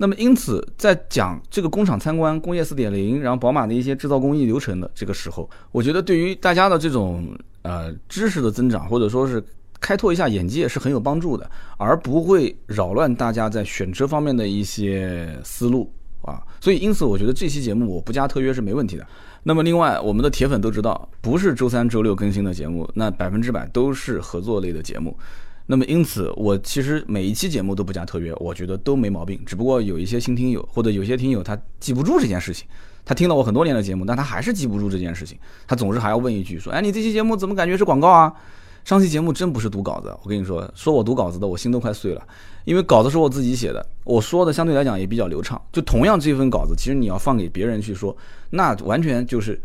[0.00, 9.42] 那么，因此在讲这个工厂参观、工业四点零，然后宝马的一些制造工艺流程的这个时候，我觉得对于大家的这种呃知识的增长，或者说是
[9.80, 15.92] 开拓一下眼界是很有帮助的，而不会扰乱大家在选车方面的一些思路
[16.22, 16.42] 啊。
[16.60, 19.04] 所以，因此我觉得这期节目我不加特约是没问题的。
[19.42, 25.16] 那么，另外我们的铁粉都知道，不是周三、周六更新的节目，那百分之百都是合作类的节目。
[25.70, 29.38] 那么因此，我其实每一期节目都不加特约，我觉得都没毛病。
[29.44, 32.66] 只不过有一些新听友或者有些听友他记不住这件事情，
[33.04, 38.32] 他听了我很多年的节目，但他还是记不住这件事情，他总是还要问一句说：“哎，你这期节目怎么感觉是广告啊？”
[38.82, 42.26] 上期节目真不是读稿子，我跟你说，说我读稿子的，我心都快碎了，
[42.64, 45.60] 因为稿子是我自己写的，我说的相对来讲也比较流畅。
[45.70, 48.16] 就同样这份稿子，其实你要放给别人去说，
[48.48, 49.60] 那完全就是。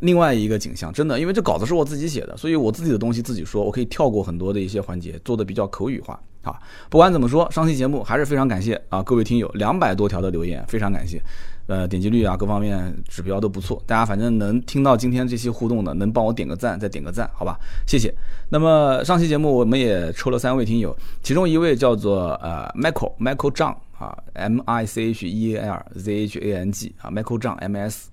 [0.00, 6.54] 另外一个景象，真的，因为这稿子是我自己写的，所以我自己的东西自己说，我可以跳过很多的一些环节，做的比较口语化啊。
[6.88, 11.20] 不管怎么说，上期节目还是非常感谢啊，各位听友两百多条的留言，非常感谢，
[11.66, 18.14] 呃，点击率啊，各方面指标都不错，大家反正能听到今天这期互动的，能帮我点个赞，再点个赞，好吧，谢谢。
[18.50, 26.94] 那么上期节目我们也抽了三位听友，其中一位叫做呃 Michael Michael Zhang 啊，M I C H E A L Z H A N G
[27.00, 28.08] 啊，Michael Zhang M S。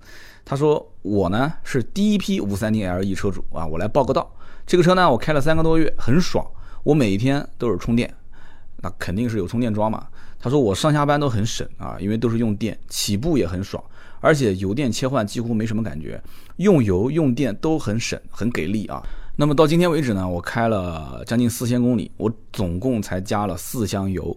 [0.48, 4.32] 他说：“我呢是第一批五三零 LE 车主啊，我来报个到。
[4.64, 6.46] 这个车呢，我开了三个多月，很爽。
[6.84, 8.14] 我每一天都是充电，
[8.76, 10.06] 那肯定是有充电桩嘛。
[10.38, 13.82] 他说我上下班都很省啊，因为都是用电，起步也很爽，
[14.20, 16.22] 而且油电切换几乎没什么感觉，
[16.58, 19.02] 用油用电都很省，很给力啊。
[19.34, 24.36] 那么到今天为止呢，我开了将近四千公里，我总共才加了四箱油。”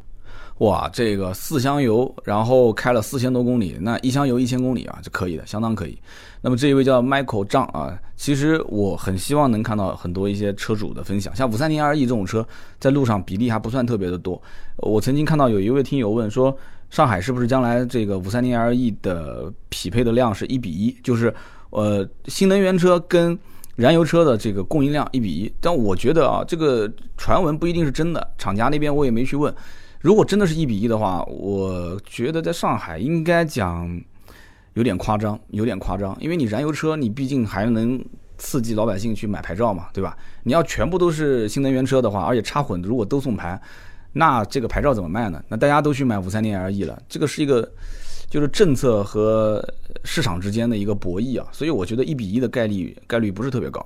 [0.60, 5.98] 哇，这个四箱油，然后开了四千多公里，那一箱油一千公里啊，就可以的，相当可以。
[6.42, 12.46] 那么这一位叫 Michael 张啊，其实我很希望能看到很多一些车主的分享，像五三零 LE 这种车，
[12.78, 14.42] 在路上比例还不算特别的多。
[14.78, 16.54] 我曾经看到有一位听友问说，
[16.90, 21.34] 上海是不是将来这个五三零 LE 的匹配的量是一比一，就是
[21.70, 23.38] 呃新能源车跟
[23.78, 25.50] 燃油车的这个供应量一比一？
[25.62, 29.56] 但我觉得啊，这个传闻不一定是真的，厂家那边我也没去问。
[30.00, 34.02] 如果真的是一比一的话，我觉得在上海应该讲
[34.74, 36.16] 有点夸张，有点夸张。
[36.22, 38.02] 因为你燃油车，你毕竟还能
[38.38, 40.18] 刺激老百姓去买牌照嘛，对吧？
[40.44, 43.62] 你要全部都是新能源车的话，而且插混，如果都送牌，
[44.14, 45.44] 那这个牌照怎么卖呢？
[45.50, 47.70] 那大家都去买五三零 LE 了，这个是一个
[48.30, 49.62] 就是政策和
[50.06, 51.46] 市场之间的一个博弈啊。
[51.52, 53.86] 所以我觉得一比一的概率概率不是特别高。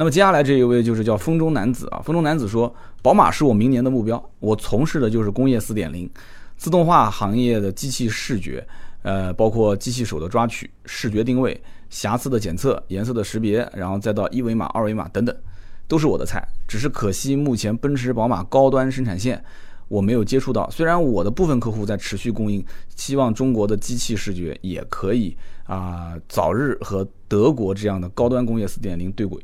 [0.00, 6.08] 那么接下来这一位就是叫风中男子啊，风中男子说，宝马是我明年的目标，我从事的就是工业四点零，
[6.56, 8.66] 自动化行业的机器视觉，
[9.02, 15.36] 呃，包括机器手的抓取、视觉定位、瑕疵的检测、颜色的识别，然后再到一维码、二维码等等，
[15.86, 16.42] 都是我的菜。
[16.66, 19.44] 只是可惜目前奔驰、宝马高端生产线
[19.88, 22.64] 我没有接触到，虽然我的部分客户在持续供应，
[22.96, 29.38] 希望中国的机器视觉也可以啊，早日和德国这样的高端工业四点零对轨。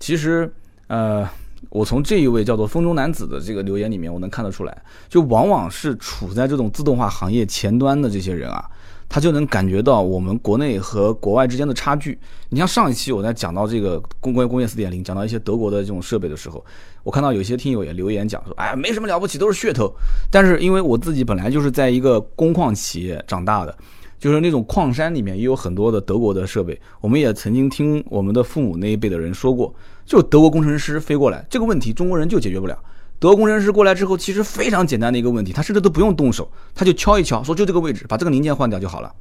[0.00, 0.50] 其实，
[0.86, 1.28] 呃，
[1.70, 8.64] 我从这一位叫做风中男子的这个留言里面，我能看得出来，就往往是处在这种自动化行业前端的这些人啊，
[9.08, 12.18] 他就能感觉到我们国内和国外之间的差距。
[12.48, 16.64] 你像上一期我在讲到这个工关于工业四点零，讲到一些德国的这种设备的时候，
[17.02, 19.92] 我看到有些听友也留言讲说，哎，没什么了不起，都是噱头。
[20.30, 23.76] 但是因为我自己本来就是在一个工矿企业长大的。
[24.18, 29.72] 就是那种矿山里面也有很多的德国的设备，我们也曾经听我们的父母那一辈的人说过，
[30.04, 32.78] 就德国工程师飞过来，这个问题中国人就解决不了。
[33.20, 39.12] 德国工程师过来之后，其实非常简单的一个问题，他甚至都不用动手，他就敲一敲，说就这个位置，把这个零件换掉就好了，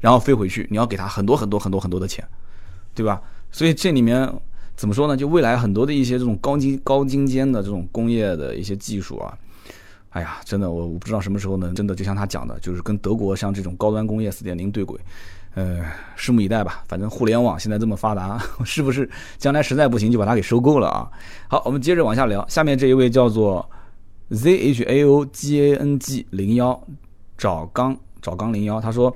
[0.00, 2.26] 然后飞回去，你要给他很多很多很多很多的钱，
[2.94, 3.20] 对吧？
[3.50, 4.30] 所以这里面
[4.76, 5.16] 怎么说呢？
[5.16, 9.36] 就未来很多的一些这种高精高精尖的这种工业的一些技术啊。
[10.14, 14.96] 哎呀，真的，我我不知道什么时候能真的就像他讲的，就是跟德国像这种高端工业四点零对轨，
[15.56, 15.84] 呃，
[16.16, 16.84] 拭目以待吧。
[16.86, 21.10] 反正互联网现在这么发达， 是不是将来实在不行就把它给收购了啊？
[21.48, 22.46] 好，我们接着往下聊。
[22.48, 23.68] 下面这一位叫做
[24.30, 26.80] Z H A O G A N G 零幺
[27.36, 29.12] 找刚找刚零幺，他说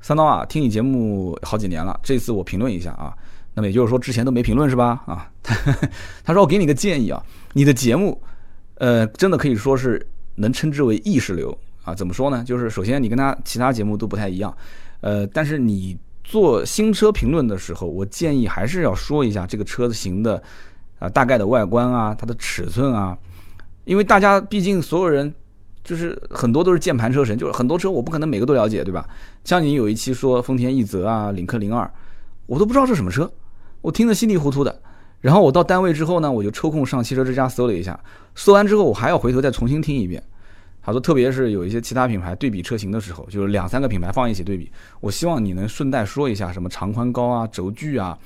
[0.00, 3.14] 三刀啊，听你节目好几年了，这次我评论一下啊。
[3.54, 5.04] 那么也就是说之前都没评论是吧？
[5.06, 5.30] 啊，
[6.24, 7.22] 他说我给你个建议啊，
[7.52, 8.20] 你的节目，
[8.78, 10.04] 呃，真的可以说是。
[10.36, 11.94] 能称之为意识流啊？
[11.94, 12.42] 怎么说呢？
[12.44, 14.54] 就是首先你跟他其他节目都不太一样，
[15.00, 20.42] 呃，但是你做新车评论的时候，我建议还是要说一下这个车型的
[20.98, 23.16] 啊大概的外观啊，它的尺寸啊，
[23.84, 25.32] 因为大家毕竟所有人
[25.82, 29.08] 就是很多都是键盘车神，就是很多车我不可能每个都了解，对吧？
[29.44, 31.90] 像你有一期说丰田奕泽啊、领克零二，
[32.46, 33.30] 我都不知道是什么车，
[33.80, 34.80] 我听得稀里糊涂的。
[35.22, 37.98] 然后我到单位之后呢，我就抽空上汽车之家搜了一下，
[38.34, 40.22] 搜完之后我还要回头再重新听一遍。
[40.84, 44.68] 他说，特别是有一些其他品牌对比车型的时候，就是两三个品牌放一起对比，
[45.00, 48.18] 我希望你能顺带说一下什么长宽高啊、轴距啊，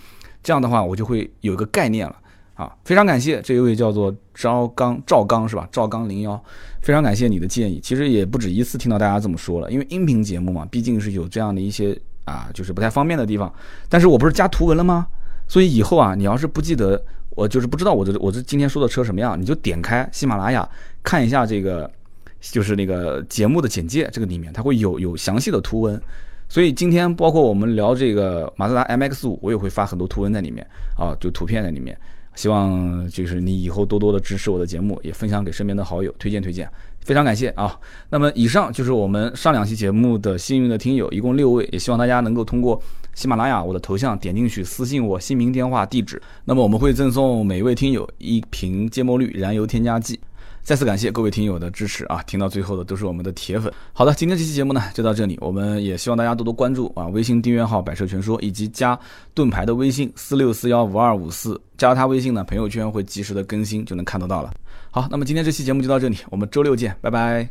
[0.42, 2.16] 这样的话我就会有一个概念了
[2.54, 2.74] 啊。
[2.82, 5.68] 非常感谢这一位叫做赵刚赵刚是吧？
[5.70, 6.42] 赵刚零幺，
[6.80, 7.78] 非常感谢你的建议。
[7.78, 11.94] 其实也不止一次听到大家这么说了，因为音频节目嘛，毕竟是有这样的一些
[12.24, 13.52] 啊，就是不太方便的地方。
[13.90, 15.06] 但是我不是加图文了吗？
[15.48, 20.68] 所以以后啊，你要是不记得，我就是不知道我这我这今天说的车什么样，你就点开喜马拉雅
[21.02, 21.90] 看一下这个。
[22.38, 26.00] 就是那个节目的简介，这个里面它会有有详细的图文，
[26.48, 30.64] 所以今天包括我们聊这个马自达 MX 五，我也会发很多图文在里面
[30.96, 31.98] 啊，就图片在里面。
[32.36, 36.70] 希望就是你以后多多的支持我的节目，也分享给身边的好友，推荐推荐，
[37.00, 37.76] 非常感谢啊。
[38.10, 42.80] 那么以上就是我们上两期节目的幸运的听友，一共六位，也希望大家能够通过
[43.16, 50.20] 喜马拉雅我的头像点进去私信我姓名、电话、地址，那么我们会赠送每位听友一瓶芥末绿燃油添加剂。
[50.62, 52.22] 再次感谢各位听友的支持啊！
[52.24, 53.72] 听到最后的都是我们的铁粉。
[53.94, 58.98] 好的，今天这期节目呢就到这里，我们也希望大家多多关注啊，微信订阅号“百车全说”以及加
[59.32, 64.52] 盾牌的微信四六四幺五二五四，加他微信呢，朋友圈会及时的更新，就能看得到了。
[64.90, 67.48] 好，那么今天这期节目就到这里，我们周六见，拜拜。